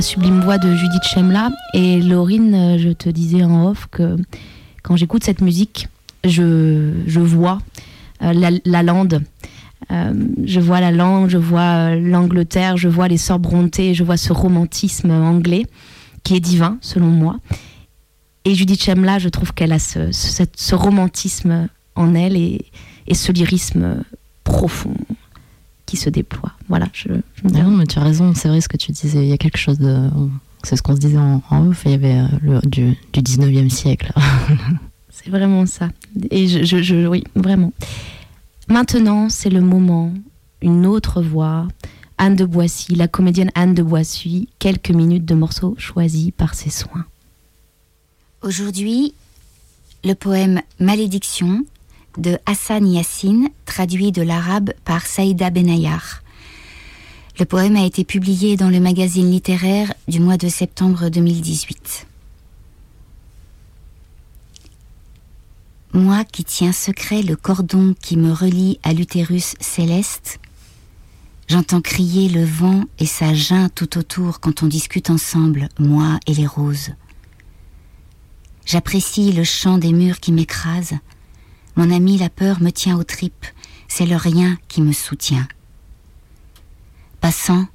[0.00, 1.50] Sublime voix de Judith Chemla.
[1.74, 4.16] Et Laurine, euh, je te disais en off que
[4.82, 5.88] quand j'écoute cette musique,
[6.24, 7.58] je, je vois
[8.22, 9.22] euh, la, la lande.
[9.90, 10.12] Euh,
[10.44, 14.32] je vois la langue, je vois l'Angleterre, je vois les sœurs Brontë, je vois ce
[14.32, 15.66] romantisme anglais
[16.22, 17.38] qui est divin selon moi.
[18.44, 22.66] Et Judith Chemla, je trouve qu'elle a ce, ce romantisme en elle et,
[23.06, 24.04] et ce lyrisme
[24.44, 24.94] profond
[25.90, 26.52] qui se déploie.
[26.68, 28.92] Voilà, je, je me Ah non, mais tu as raison, c'est vrai ce que tu
[28.92, 29.22] disais.
[29.24, 30.08] Il y a quelque chose de.
[30.62, 31.82] C'est ce qu'on se disait en, en off.
[31.86, 34.12] Il y avait euh, le, du, du 19e siècle.
[35.10, 35.88] C'est vraiment ça.
[36.30, 37.72] Et je, je- je- oui, vraiment.
[38.68, 40.14] Maintenant, c'est le moment.
[40.62, 41.66] Une autre voix.
[42.18, 46.70] Anne de Boissy, la comédienne Anne de Boissy, quelques minutes de morceaux choisis par ses
[46.70, 47.04] soins.
[48.42, 49.14] Aujourd'hui,
[50.04, 51.64] le poème Malédiction
[52.18, 56.22] de Hassan Yassine, traduit de l'arabe par Saïda Benayar.
[57.38, 62.06] Le poème a été publié dans le magazine littéraire du mois de septembre 2018.
[65.92, 70.38] Moi qui tiens secret le cordon qui me relie à l'utérus céleste,
[71.48, 76.34] j'entends crier le vent et sa geinte tout autour quand on discute ensemble, moi et
[76.34, 76.90] les roses.
[78.66, 80.98] J'apprécie le chant des murs qui m'écrasent.
[81.76, 83.46] Mon ami la peur me tient aux tripes,
[83.88, 85.46] c'est le rien qui me soutient.
[87.20, 87.66] Passant,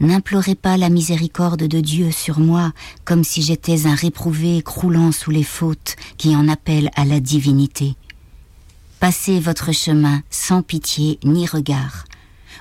[0.00, 2.72] n'implorez pas la miséricorde de Dieu sur moi
[3.04, 7.96] comme si j'étais un réprouvé croulant sous les fautes qui en appellent à la divinité.
[9.00, 12.04] Passez votre chemin sans pitié ni regard,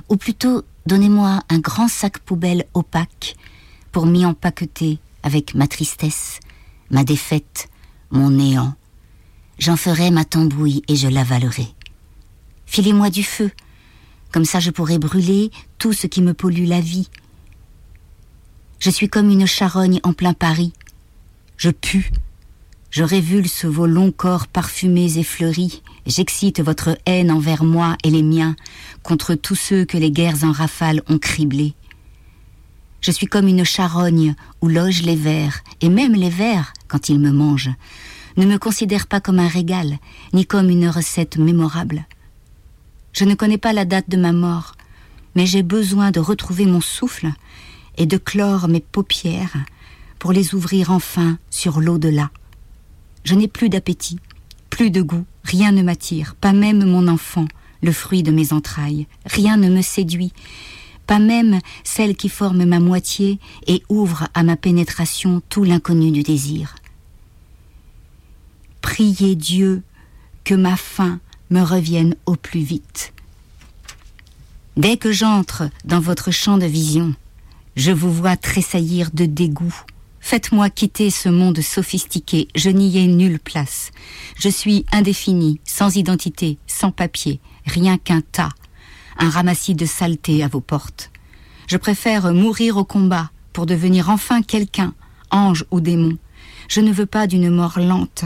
[0.09, 3.35] ou plutôt donnez-moi un grand sac poubelle opaque
[3.91, 6.39] pour m'y empaqueter avec ma tristesse,
[6.89, 7.69] ma défaite,
[8.09, 8.73] mon néant.
[9.61, 11.67] J'en ferai ma tambouille et je l'avalerai.
[12.65, 13.51] Filez-moi du feu,
[14.31, 17.09] comme ça je pourrai brûler tout ce qui me pollue la vie.
[18.79, 20.73] Je suis comme une charogne en plein Paris.
[21.57, 22.09] Je pue.
[22.89, 25.83] Je révulse vos longs corps parfumés et fleuris.
[26.07, 28.55] J'excite votre haine envers moi et les miens
[29.03, 31.75] contre tous ceux que les guerres en rafale ont criblés.
[32.99, 37.19] Je suis comme une charogne où logent les vers, et même les vers, quand ils
[37.19, 37.71] me mangent,
[38.37, 39.97] ne me considèrent pas comme un régal,
[40.33, 42.05] ni comme une recette mémorable.
[43.13, 44.75] Je ne connais pas la date de ma mort,
[45.35, 47.29] mais j'ai besoin de retrouver mon souffle
[47.97, 49.57] et de clore mes paupières
[50.19, 52.29] pour les ouvrir enfin sur l'au-delà.
[53.23, 54.19] Je n'ai plus d'appétit,
[54.69, 57.45] plus de goût, rien ne m'attire, pas même mon enfant,
[57.81, 60.33] le fruit de mes entrailles, rien ne me séduit,
[61.07, 66.23] pas même celle qui forme ma moitié et ouvre à ma pénétration tout l'inconnu du
[66.23, 66.75] désir.
[68.81, 69.83] Priez Dieu
[70.43, 71.19] que ma faim
[71.49, 73.13] me revienne au plus vite.
[74.77, 77.13] Dès que j'entre dans votre champ de vision,
[77.75, 79.75] je vous vois tressaillir de dégoût.
[80.19, 83.91] Faites-moi quitter ce monde sophistiqué, je n'y ai nulle place.
[84.37, 88.51] Je suis indéfini, sans identité, sans papier, rien qu'un tas,
[89.17, 91.11] un ramassis de saleté à vos portes.
[91.67, 94.93] Je préfère mourir au combat pour devenir enfin quelqu'un,
[95.31, 96.17] ange ou démon.
[96.67, 98.25] Je ne veux pas d'une mort lente.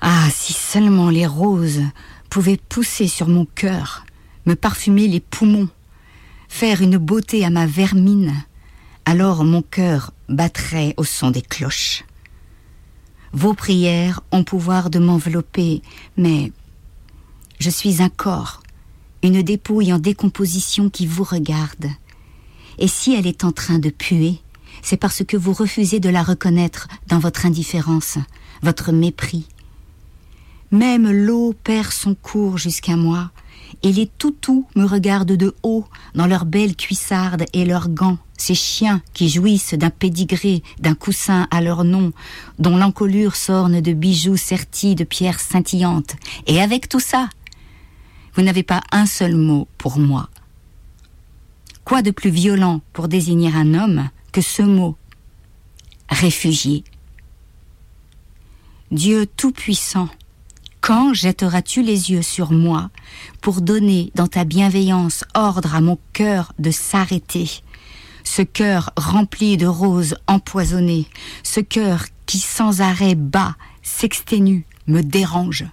[0.00, 1.82] Ah, si seulement les roses
[2.30, 4.04] pouvaient pousser sur mon cœur,
[4.46, 5.68] me parfumer les poumons,
[6.48, 8.34] faire une beauté à ma vermine,
[9.04, 12.04] alors mon cœur battrait au son des cloches.
[13.32, 15.82] Vos prières ont pouvoir de m'envelopper,
[16.16, 16.52] mais
[17.58, 18.62] je suis un corps,
[19.22, 21.86] une dépouille en décomposition qui vous regarde.
[22.78, 24.40] Et si elle est en train de puer,
[24.82, 28.18] c'est parce que vous refusez de la reconnaître dans votre indifférence,
[28.62, 29.46] votre mépris.
[30.70, 33.30] Même l'eau perd son cours jusqu'à moi,
[33.82, 38.54] et les toutous me regardent de haut dans leurs belles cuissardes et leurs gants, ces
[38.54, 42.12] chiens qui jouissent d'un pédigré, d'un coussin à leur nom,
[42.58, 46.16] dont l'encolure s'orne de bijoux sertis de pierres scintillantes.
[46.46, 47.28] Et avec tout ça,
[48.34, 50.28] vous n'avez pas un seul mot pour moi.
[51.84, 54.96] Quoi de plus violent pour désigner un homme que ce mot
[56.10, 56.84] Réfugié.
[58.90, 60.08] Dieu Tout-Puissant,
[60.88, 62.88] quand jetteras-tu les yeux sur moi
[63.42, 67.60] pour donner dans ta bienveillance ordre à mon cœur de s'arrêter?
[68.24, 71.06] Ce cœur rempli de roses empoisonnées,
[71.42, 75.66] ce cœur qui sans arrêt bat, s'exténue, me dérange.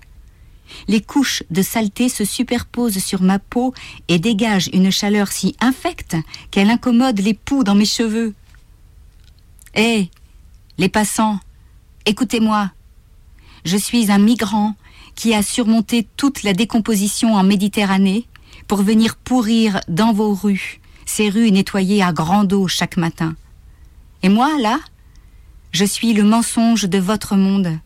[0.89, 3.73] Les couches de saleté se superposent sur ma peau
[4.09, 6.17] et dégagent une chaleur si infecte
[6.51, 8.33] qu'elle incommode les poux dans mes cheveux.
[9.75, 10.11] Hé,
[10.77, 11.39] les passants,
[12.05, 12.69] écoutez-moi.
[13.63, 14.75] Je suis un migrant
[15.15, 18.27] qui a surmonté toute la décomposition en Méditerranée
[18.67, 23.35] pour venir pourrir dans vos rues, ces rues nettoyées à grande eau chaque matin.
[24.23, 24.79] Et moi, là,
[25.71, 27.79] je suis le mensonge de votre monde,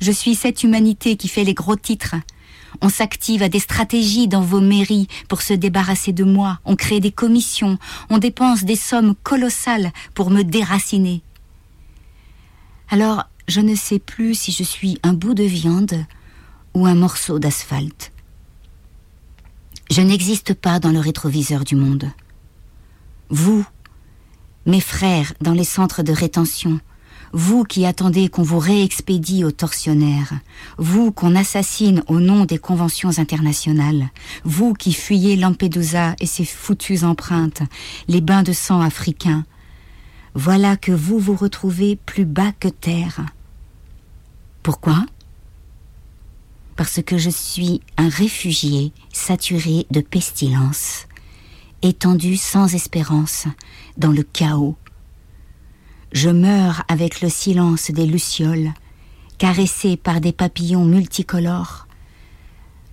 [0.00, 2.14] Je suis cette humanité qui fait les gros titres.
[2.80, 6.60] On s'active à des stratégies dans vos mairies pour se débarrasser de moi.
[6.64, 7.78] On crée des commissions.
[8.08, 11.22] On dépense des sommes colossales pour me déraciner.
[12.90, 16.06] Alors, je ne sais plus si je suis un bout de viande
[16.78, 18.12] ou un morceau d'asphalte.
[19.90, 22.08] Je n'existe pas dans le rétroviseur du monde.
[23.30, 23.66] Vous,
[24.64, 26.78] mes frères dans les centres de rétention,
[27.32, 30.34] vous qui attendez qu'on vous réexpédie aux tortionnaires,
[30.76, 34.10] vous qu'on assassine au nom des conventions internationales,
[34.44, 37.62] vous qui fuyez Lampedusa et ses foutues empreintes,
[38.06, 39.44] les bains de sang africains,
[40.34, 43.26] voilà que vous vous retrouvez plus bas que terre.
[44.62, 45.04] Pourquoi?
[46.78, 51.06] Parce que je suis un réfugié saturé de pestilence,
[51.82, 53.44] étendu sans espérance
[53.98, 54.78] dans le chaos
[56.12, 58.72] je meurs avec le silence des lucioles,
[59.36, 61.86] caressé par des papillons multicolores,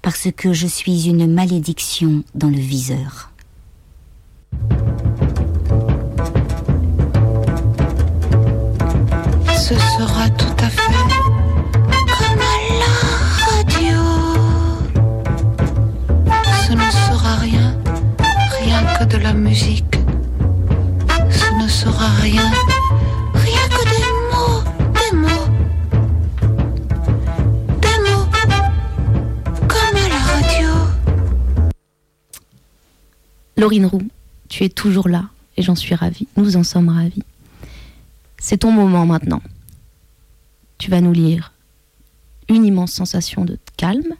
[0.01, 3.31] parce que je suis une malédiction dans le viseur.
[9.57, 11.34] Ce sera tout à fait
[17.35, 17.77] rien,
[18.59, 19.95] rien que de la musique.
[21.29, 22.51] Ce ne sera rien
[33.57, 34.03] Laurine Roux,
[34.49, 36.27] tu es toujours là et j'en suis ravie.
[36.35, 37.23] Nous en sommes ravis.
[38.37, 39.41] C'est ton moment maintenant.
[40.77, 41.53] Tu vas nous lire
[42.49, 44.13] une immense sensation de calme,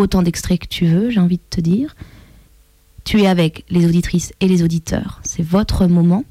[0.00, 1.94] autant d'extraits que tu veux, j'ai envie de te dire.
[3.04, 5.20] Tu es avec les auditrices et les auditeurs.
[5.24, 6.24] C'est votre moment.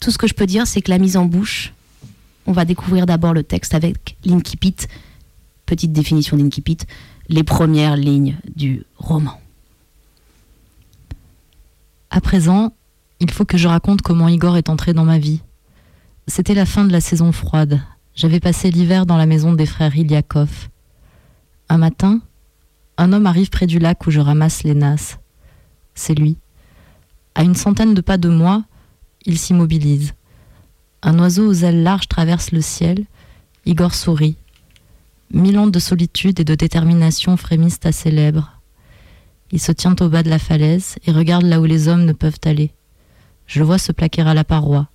[0.00, 1.72] Tout ce que je peux dire, c'est que la mise en bouche,
[2.46, 4.76] on va découvrir d'abord le texte avec l'incipit,
[5.66, 6.78] petite définition d'incipit,
[7.28, 9.40] les premières lignes du roman.
[12.10, 12.72] À présent,
[13.20, 15.40] il faut que je raconte comment Igor est entré dans ma vie.
[16.26, 17.80] C'était la fin de la saison froide.
[18.14, 20.68] J'avais passé l'hiver dans la maison des frères Iliakov.
[21.68, 22.20] Un matin,
[22.98, 25.18] un homme arrive près du lac où je ramasse les nasses.
[25.94, 26.36] C'est lui.
[27.34, 28.64] À une centaine de pas de moi,
[29.24, 30.14] il s'immobilise.
[31.02, 33.06] Un oiseau aux ailes larges traverse le ciel.
[33.64, 34.36] Igor sourit.
[35.30, 38.60] Mille ans de solitude et de détermination frémissent à ses lèvres.
[39.50, 42.12] Il se tient au bas de la falaise et regarde là où les hommes ne
[42.12, 42.72] peuvent aller.
[43.46, 44.88] Je vois se plaquer à la paroi.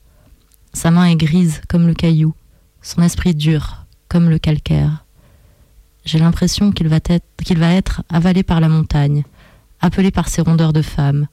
[0.73, 2.33] Sa main est grise comme le caillou,
[2.81, 5.05] son esprit dur comme le calcaire.
[6.07, 6.99] J'ai l'impression qu'il va,
[7.73, 9.25] être, avalé par la montagne,
[9.81, 11.27] appelé par ses rondeurs de femme.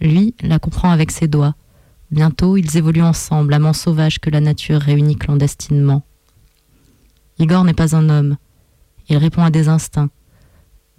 [0.00, 1.56] Lui la comprend avec ses doigts.
[2.12, 6.04] Bientôt, ils évoluent ensemble, amants sauvages que la nature réunit clandestinement.
[7.40, 8.36] Igor n'est pas un homme.
[9.08, 10.10] Il répond à des instincts.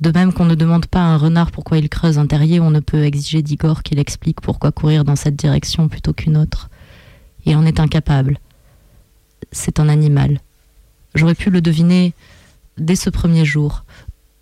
[0.01, 2.69] De même qu'on ne demande pas à un renard pourquoi il creuse un terrier, on
[2.69, 6.69] ne peut exiger d'Igor qu'il explique pourquoi courir dans cette direction plutôt qu'une autre.
[7.45, 8.39] Il en est incapable.
[9.53, 10.41] C'est un animal.
[11.15, 12.13] J'aurais pu le deviner
[12.80, 13.86] dès ce premier jour.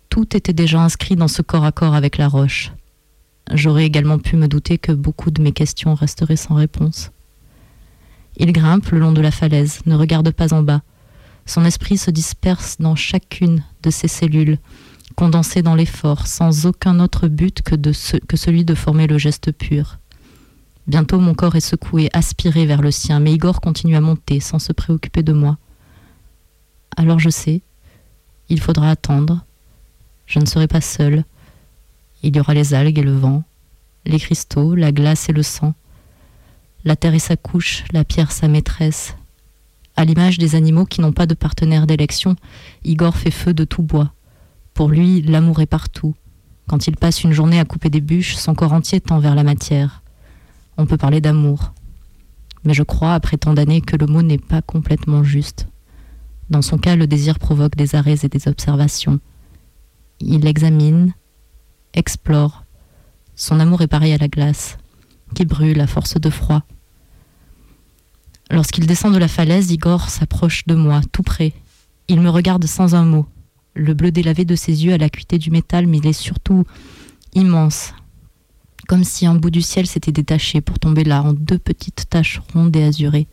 [0.08, 2.72] Tout était déjà inscrit dans ce corps à corps avec la roche.
[3.52, 7.10] J'aurais également pu me douter que beaucoup de mes questions resteraient sans réponse.
[8.36, 10.82] Il grimpe le long de la falaise, ne regarde pas en bas.
[11.46, 14.58] Son esprit se disperse dans chacune de ses cellules,
[15.16, 19.98] condensé dans l'effort, sans aucun autre but que, que celui de former le geste pur.
[20.86, 24.58] Bientôt mon corps est secoué, aspiré vers le sien, mais Igor continue à monter sans
[24.58, 25.58] se préoccuper de moi.
[26.96, 27.62] Alors je sais,
[28.48, 29.44] il faudra attendre.
[30.26, 31.24] Je ne serai pas seul.
[32.22, 33.44] Il y aura les algues et le vent,
[34.04, 35.74] les cristaux, la glace et le sang.
[36.84, 39.14] La terre est sa couche, la pierre sa maîtresse.
[39.96, 42.36] À l'image des animaux qui n'ont pas de partenaire d'élection,
[42.84, 44.12] Igor fait feu de tout bois.
[44.74, 46.14] Pour lui, l'amour est partout.
[46.68, 49.42] Quand il passe une journée à couper des bûches, son corps entier tend vers la
[49.42, 50.02] matière.
[50.76, 51.72] On peut parler d'amour.
[52.64, 55.66] Mais je crois, après tant d'années, que le mot n'est pas complètement juste.
[56.50, 59.20] Dans son cas, le désir provoque des arrêts et des observations.
[60.20, 61.12] Il examine,
[61.94, 62.64] explore.
[63.36, 64.78] Son amour est pareil à la glace,
[65.34, 66.62] qui brûle à force de froid.
[68.50, 71.52] Lorsqu'il descend de la falaise, Igor s'approche de moi, tout près.
[72.08, 73.26] Il me regarde sans un mot.
[73.74, 76.64] Le bleu délavé de ses yeux à l'acuité du métal, mais il est surtout
[77.34, 77.92] immense.
[78.88, 82.40] Comme si un bout du ciel s'était détaché pour tomber là en deux petites taches
[82.54, 83.28] rondes et azurées.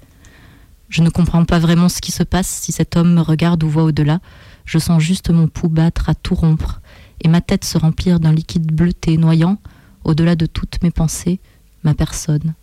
[0.90, 3.70] Je ne comprends pas vraiment ce qui se passe si cet homme me regarde ou
[3.70, 4.20] voit au-delà.
[4.66, 6.82] Je sens juste mon pouls battre à tout rompre
[7.24, 9.58] et ma tête se remplir d'un liquide bleuté noyant,
[10.04, 11.40] au-delà de toutes mes pensées,
[11.84, 12.54] ma personne.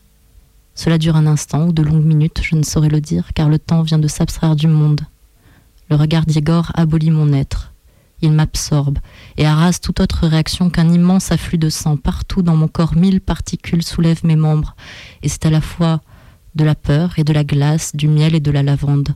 [0.74, 3.58] Cela dure un instant ou de longues minutes, je ne saurais le dire, car le
[3.58, 5.02] temps vient de s'abstraire du monde.
[5.90, 7.72] Le regard d'Igor abolit mon être.
[8.22, 8.98] Il m'absorbe
[9.36, 11.96] et arrase toute autre réaction qu'un immense afflux de sang.
[11.96, 14.76] Partout dans mon corps, mille particules soulèvent mes membres.
[15.22, 16.00] Et c'est à la fois
[16.54, 19.08] de la peur et de la glace, du miel et de la lavande.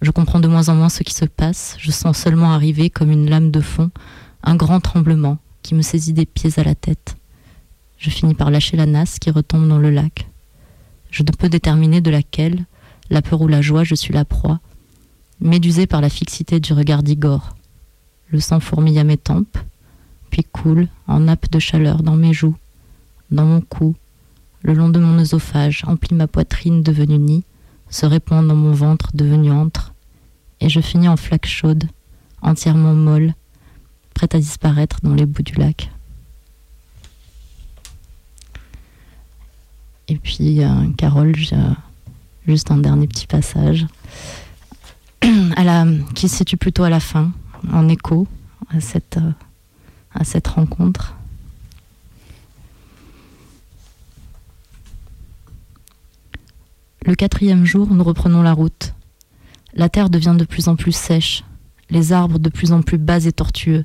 [0.00, 1.76] Je comprends de moins en moins ce qui se passe.
[1.78, 3.90] Je sens seulement arriver, comme une lame de fond,
[4.42, 7.16] un grand tremblement qui me saisit des pieds à la tête.
[7.98, 10.28] Je finis par lâcher la nasse qui retombe dans le lac.
[11.10, 12.64] Je ne peux déterminer de laquelle,
[13.08, 14.60] la peur ou la joie, je suis la proie,
[15.40, 17.56] médusée par la fixité du regard d'Igor.
[18.28, 19.58] Le sang fourmille à mes tempes,
[20.30, 22.56] puis coule en nappe de chaleur dans mes joues,
[23.30, 23.94] dans mon cou,
[24.64, 27.44] le long de mon œsophage, emplit ma poitrine devenue nid,
[27.90, 29.92] se répand dans mon ventre devenu antre,
[30.60, 31.84] et je finis en flaque chaude,
[32.40, 33.34] entièrement molle,
[34.14, 35.90] prête à disparaître dans les bouts du lac.
[40.08, 41.34] Et puis, euh, Carole,
[42.46, 43.86] juste un dernier petit passage,
[45.56, 47.32] à la, qui se situe plutôt à la fin,
[47.70, 48.26] en écho
[48.70, 49.32] à cette, euh,
[50.14, 51.14] à cette rencontre.
[57.06, 58.94] Le quatrième jour, nous reprenons la route.
[59.74, 61.44] La terre devient de plus en plus sèche,
[61.90, 63.84] les arbres de plus en plus bas et tortueux.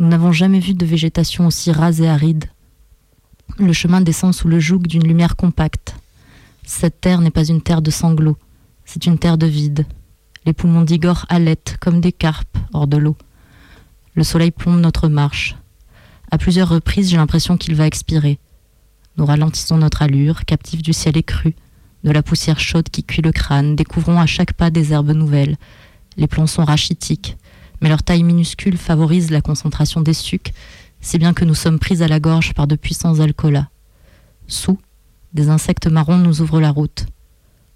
[0.00, 2.46] Nous n'avons jamais vu de végétation aussi rase et aride.
[3.60, 5.94] Le chemin descend sous le joug d'une lumière compacte.
[6.64, 8.36] Cette terre n'est pas une terre de sanglots,
[8.84, 9.86] c'est une terre de vide.
[10.44, 13.16] Les poumons d'Igor halètent comme des carpes hors de l'eau.
[14.14, 15.56] Le soleil plombe notre marche.
[16.32, 18.40] À plusieurs reprises, j'ai l'impression qu'il va expirer.
[19.18, 21.54] Nous ralentissons notre allure, captifs du ciel écru,
[22.04, 25.56] de la poussière chaude qui cuit le crâne, découvrons à chaque pas des herbes nouvelles.
[26.16, 27.36] Les plants sont rachitiques,
[27.80, 30.52] mais leur taille minuscule favorise la concentration des sucs
[31.00, 33.68] si bien que nous sommes pris à la gorge par de puissants alcoolas.
[34.46, 34.78] Sous,
[35.32, 37.06] des insectes marrons nous ouvrent la route.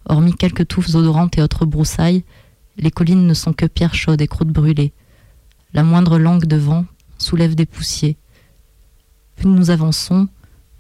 [0.07, 2.25] Hormis quelques touffes odorantes et autres broussailles,
[2.77, 4.93] les collines ne sont que pierres chaudes et croûtes brûlées.
[5.72, 6.85] La moindre langue de vent
[7.18, 8.16] soulève des poussiers.
[9.37, 10.29] Plus nous avançons,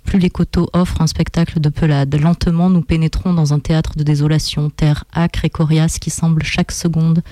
[0.04, 2.14] plus les coteaux offrent un spectacle de pelade.
[2.14, 6.72] Lentement, nous pénétrons dans un théâtre de désolation, terre âcre et coriace qui semble chaque
[6.72, 7.22] seconde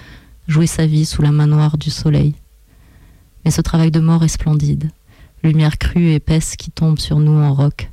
[0.48, 2.34] jouer sa vie sous la main noire du soleil.
[3.44, 4.90] Mais ce travail de mort est splendide
[5.42, 7.90] lumière crue et épaisse qui tombe sur nous en roc.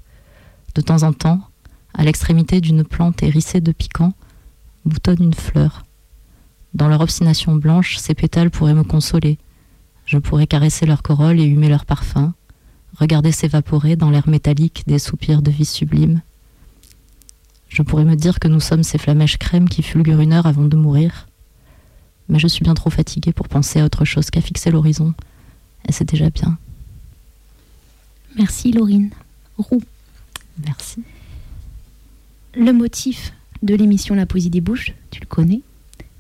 [0.76, 1.42] De temps en temps,
[1.94, 4.14] à l'extrémité d'une plante hérissée de piquants,
[4.86, 5.84] boutonne une fleur.
[6.74, 9.40] Dans leur obstination blanche, ces pétales pourraient me consoler.
[10.06, 12.34] Je pourrais caresser leur corolle et humer leur parfum,
[12.96, 16.22] regarder s'évaporer dans l'air métallique des soupirs de vie sublime.
[17.70, 20.66] Je pourrais me dire que nous sommes ces flamèches crème qui fulgurent une heure avant
[20.66, 21.28] de mourir.
[22.28, 25.14] Mais je suis bien trop fatiguée pour penser à autre chose qu'à fixer l'horizon,
[25.88, 26.58] et c'est déjà bien.
[28.38, 29.10] Merci Laurine.
[29.58, 29.82] Roux.
[30.66, 31.04] Merci.
[32.56, 33.34] Le motif
[33.64, 35.62] de l'émission La poésie des bouches, tu le connais,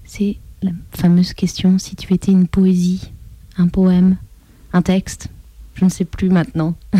[0.05, 3.11] c'est la fameuse question si tu étais une poésie,
[3.57, 4.17] un poème,
[4.73, 5.29] un texte,
[5.79, 6.75] je ne sais plus maintenant.
[6.93, 6.99] je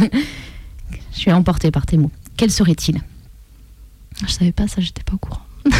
[1.12, 2.12] suis emportée par tes mots.
[2.38, 3.02] Quel serait-il?
[4.26, 5.42] Je savais pas ça, j'étais pas au courant.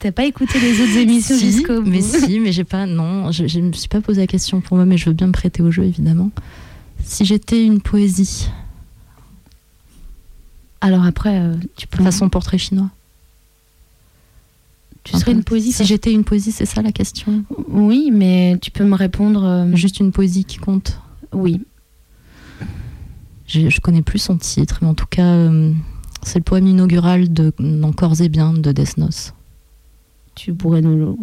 [0.00, 2.86] T'as pas écouté les autres émissions jusqu'au bout Mais si, mais j'ai pas.
[2.86, 5.28] Non, je, je me suis pas posé la question pour moi, mais je veux bien
[5.28, 6.30] me prêter au jeu évidemment.
[7.04, 8.48] Si j'étais une poésie.
[10.80, 12.02] Alors après, euh, tu peux.
[12.02, 12.90] Façon portrait chinois.
[15.04, 17.44] Tu serais une poésie Si j'étais une poésie, c'est ça la question?
[17.68, 19.44] Oui, mais tu peux me répondre.
[19.44, 20.98] euh, Juste une poésie qui compte?
[21.32, 21.60] Oui.
[23.46, 25.72] Je, je connais plus son titre, mais en tout cas, euh,
[26.22, 29.34] c'est le poème inaugural de Encore et bien de Note.
[30.34, 30.96] Tu pourrais nous.
[30.96, 31.16] le-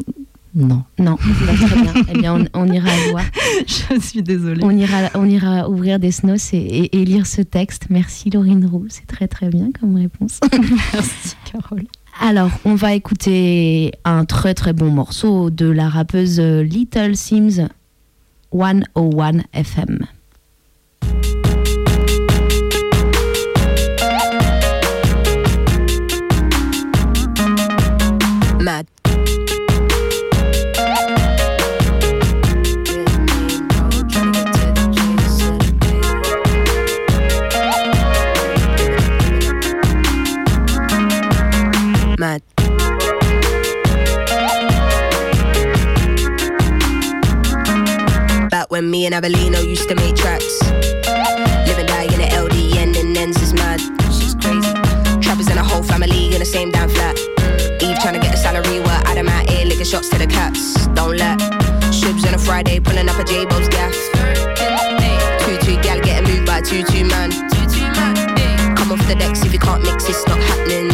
[0.55, 0.83] Non.
[0.97, 1.93] Non, bah, très bien.
[2.09, 3.23] Eh bien, on, on ira voir.
[3.67, 4.63] Je suis désolée.
[4.63, 7.87] On ira, on ira ouvrir des snos et, et- et lire ce texte.
[7.89, 10.39] Merci Laurine Roux, c'est très très bien comme réponse.
[10.93, 11.83] Merci, Carole.
[12.21, 17.67] Alors, on va écouter un très très bon morceau de la rappeuse Little Sims
[18.53, 20.05] 101 FM.
[28.63, 28.87] Mad.
[42.17, 42.41] Mad.
[48.49, 50.61] Back when me and Abelino used to make tracks.
[50.61, 53.81] Live and die in the LDN and ends is mad.
[54.13, 54.71] She's crazy.
[55.19, 57.32] Trappers and a whole family in the same damn flat.
[58.03, 60.87] To get a salary, we're of my here licking shots to the cats.
[60.87, 61.39] Don't let
[61.89, 63.95] Shubs on a Friday pulling up a J-Bo's gas.
[65.41, 67.31] Two two gal getting moved by two two man.
[68.75, 70.89] Come off the decks if you can't mix, it's not happening.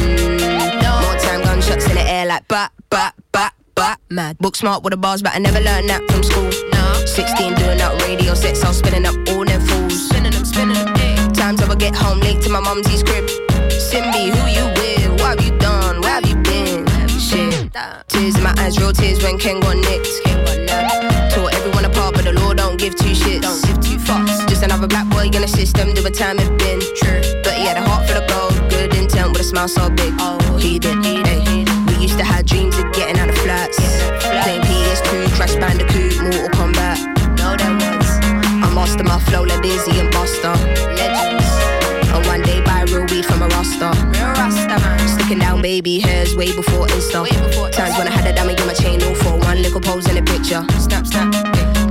[1.01, 4.38] More time gunshots in the air like ba ba ba but mad.
[4.38, 6.51] Book smart with the bars, but I never learned that from school.
[6.72, 7.05] No.
[7.05, 10.07] 16 doing up radio sets, I was spinning up all them fools.
[10.07, 11.34] Spinning them, spinning them.
[11.34, 13.48] Times I would get home late to my mumsy's crib.
[17.80, 18.07] Shit.
[18.07, 20.07] Tears in my eyes, real tears when Ken got nicked.
[20.25, 21.32] Ken got.
[21.32, 23.41] Tore everyone apart, but the law don't give two shits.
[23.41, 24.47] Don't give two fucks.
[24.47, 26.80] Just another black boy in the system, do a time it been.
[26.97, 27.21] True.
[27.43, 30.13] But he had a heart for the gold, good intent with a smile so big.
[30.19, 31.03] Oh, he did.
[31.05, 31.65] Hey.
[31.88, 33.77] We used to have dreams of getting out of flats.
[33.77, 36.99] Playing PS2, Crash Bandicoot, Mortal Kombat.
[37.38, 38.09] No, there was.
[38.65, 40.53] I master my flow like Dizzy and Buster.
[40.95, 41.28] Legends.
[45.60, 47.24] Down baby hairs way before Insta.
[47.24, 49.82] Way before Times when I had a dummy in my chain, all for one little
[49.82, 50.64] pose in a picture.
[50.80, 51.34] Snap, snap.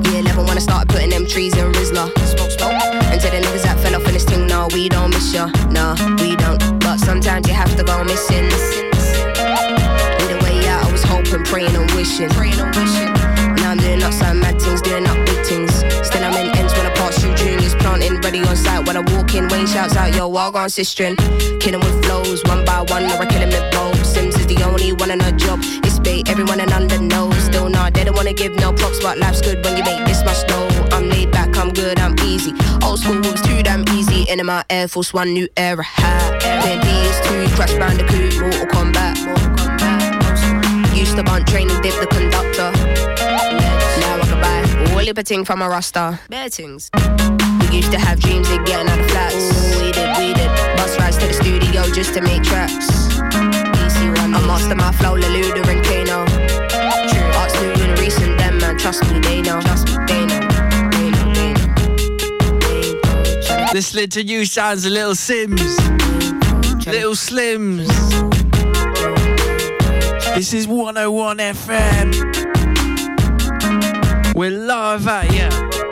[0.04, 2.06] Yeah, 11 when I started putting them trees in Rizla.
[2.32, 2.72] Smoke, smoke.
[3.12, 5.46] And to the niggas that fell off in this thing, no, we don't miss ya.
[5.70, 6.60] Nah, we don't.
[6.80, 8.48] But sometimes you have to go missing.
[10.20, 12.28] Either way out, I was hoping, praying and wishing.
[12.30, 13.12] Praying and wishing.
[13.56, 15.27] Now I'm doing outside mad things, doing up
[18.28, 18.86] planting ready on site.
[18.86, 21.16] When I walk in, Wayne shouts out, yo, walk on sistering.
[21.60, 24.04] Killing with flows, one by one, or I kill him with both.
[24.04, 25.60] Sims is the only one in a job.
[25.84, 27.36] It's bait, everyone and under knows.
[27.44, 30.24] Still not, they don't wanna give no props, but life's good when you make this
[30.24, 30.68] much dough.
[30.92, 32.52] I'm laid back, I'm good, I'm easy.
[32.82, 34.22] Old school was too damn easy.
[34.30, 36.38] In my Air Force One, new era high.
[36.40, 39.16] Then PS2, Crash Bandicoot, Mortal Kombat.
[40.94, 42.72] Used to bunt training, dip the conductor.
[44.00, 44.58] Now I can buy
[44.94, 46.20] all ting from a Rasta.
[46.28, 47.47] Bear.
[47.72, 49.76] Used to have dreams of getting out of flats.
[49.76, 50.48] We did, we did.
[50.76, 52.88] Bus rides to the studio just to make tracks.
[53.20, 56.24] I master my flow, Leluda and Kano.
[57.08, 57.38] True.
[57.38, 59.60] Arts new and recent, them man, trust me, they know.
[59.60, 60.40] Trust me, they know.
[60.90, 61.28] They know.
[64.10, 65.78] To you sounds a little Sims,
[66.86, 67.88] little Slims.
[70.34, 72.14] This is 101 FM.
[74.34, 75.87] We're live at ya.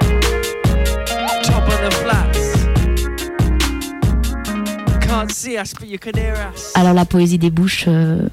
[6.75, 8.29] Alors la poésie des bouches euh,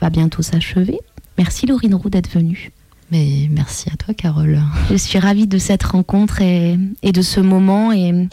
[0.00, 1.00] va bientôt s'achever.
[1.38, 2.70] Merci Laurine Roux d'être venue.
[3.12, 4.60] Mais merci à toi, Carole.
[4.90, 7.92] Je suis ravie de cette rencontre et, et de ce moment.
[7.92, 8.28] Et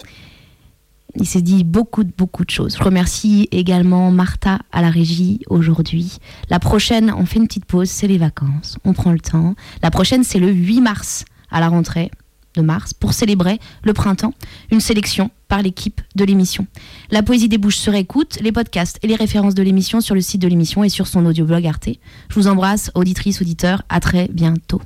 [1.16, 2.76] il s'est dit beaucoup, de- beaucoup de choses.
[2.78, 6.18] Je remercie également Martha à la régie aujourd'hui.
[6.49, 8.78] La prochaine, on fait une petite pause, c'est les vacances.
[8.84, 9.54] On prend le temps.
[9.84, 12.10] La prochaine, c'est le 8 mars à la rentrée
[12.56, 14.34] de mars pour célébrer le printemps.
[14.72, 16.68] Une sélection par l'équipe de l'émission.
[17.12, 20.22] La poésie des bouches se réécoute, les podcasts et les références de l'émission sur le
[20.22, 21.89] site de l'émission et sur son audioblog Arte.
[22.30, 23.84] Je vous embrasse, auditrices, auditeurs.
[23.89, 24.82] À très bientôt.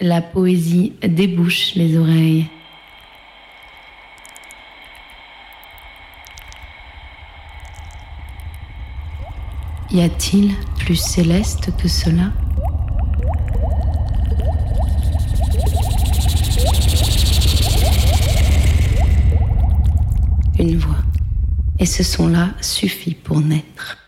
[0.00, 2.46] La poésie débouche les oreilles.
[9.90, 12.32] Y a-t-il plus céleste que cela?
[21.78, 23.98] Et ce son-là suffit pour naître.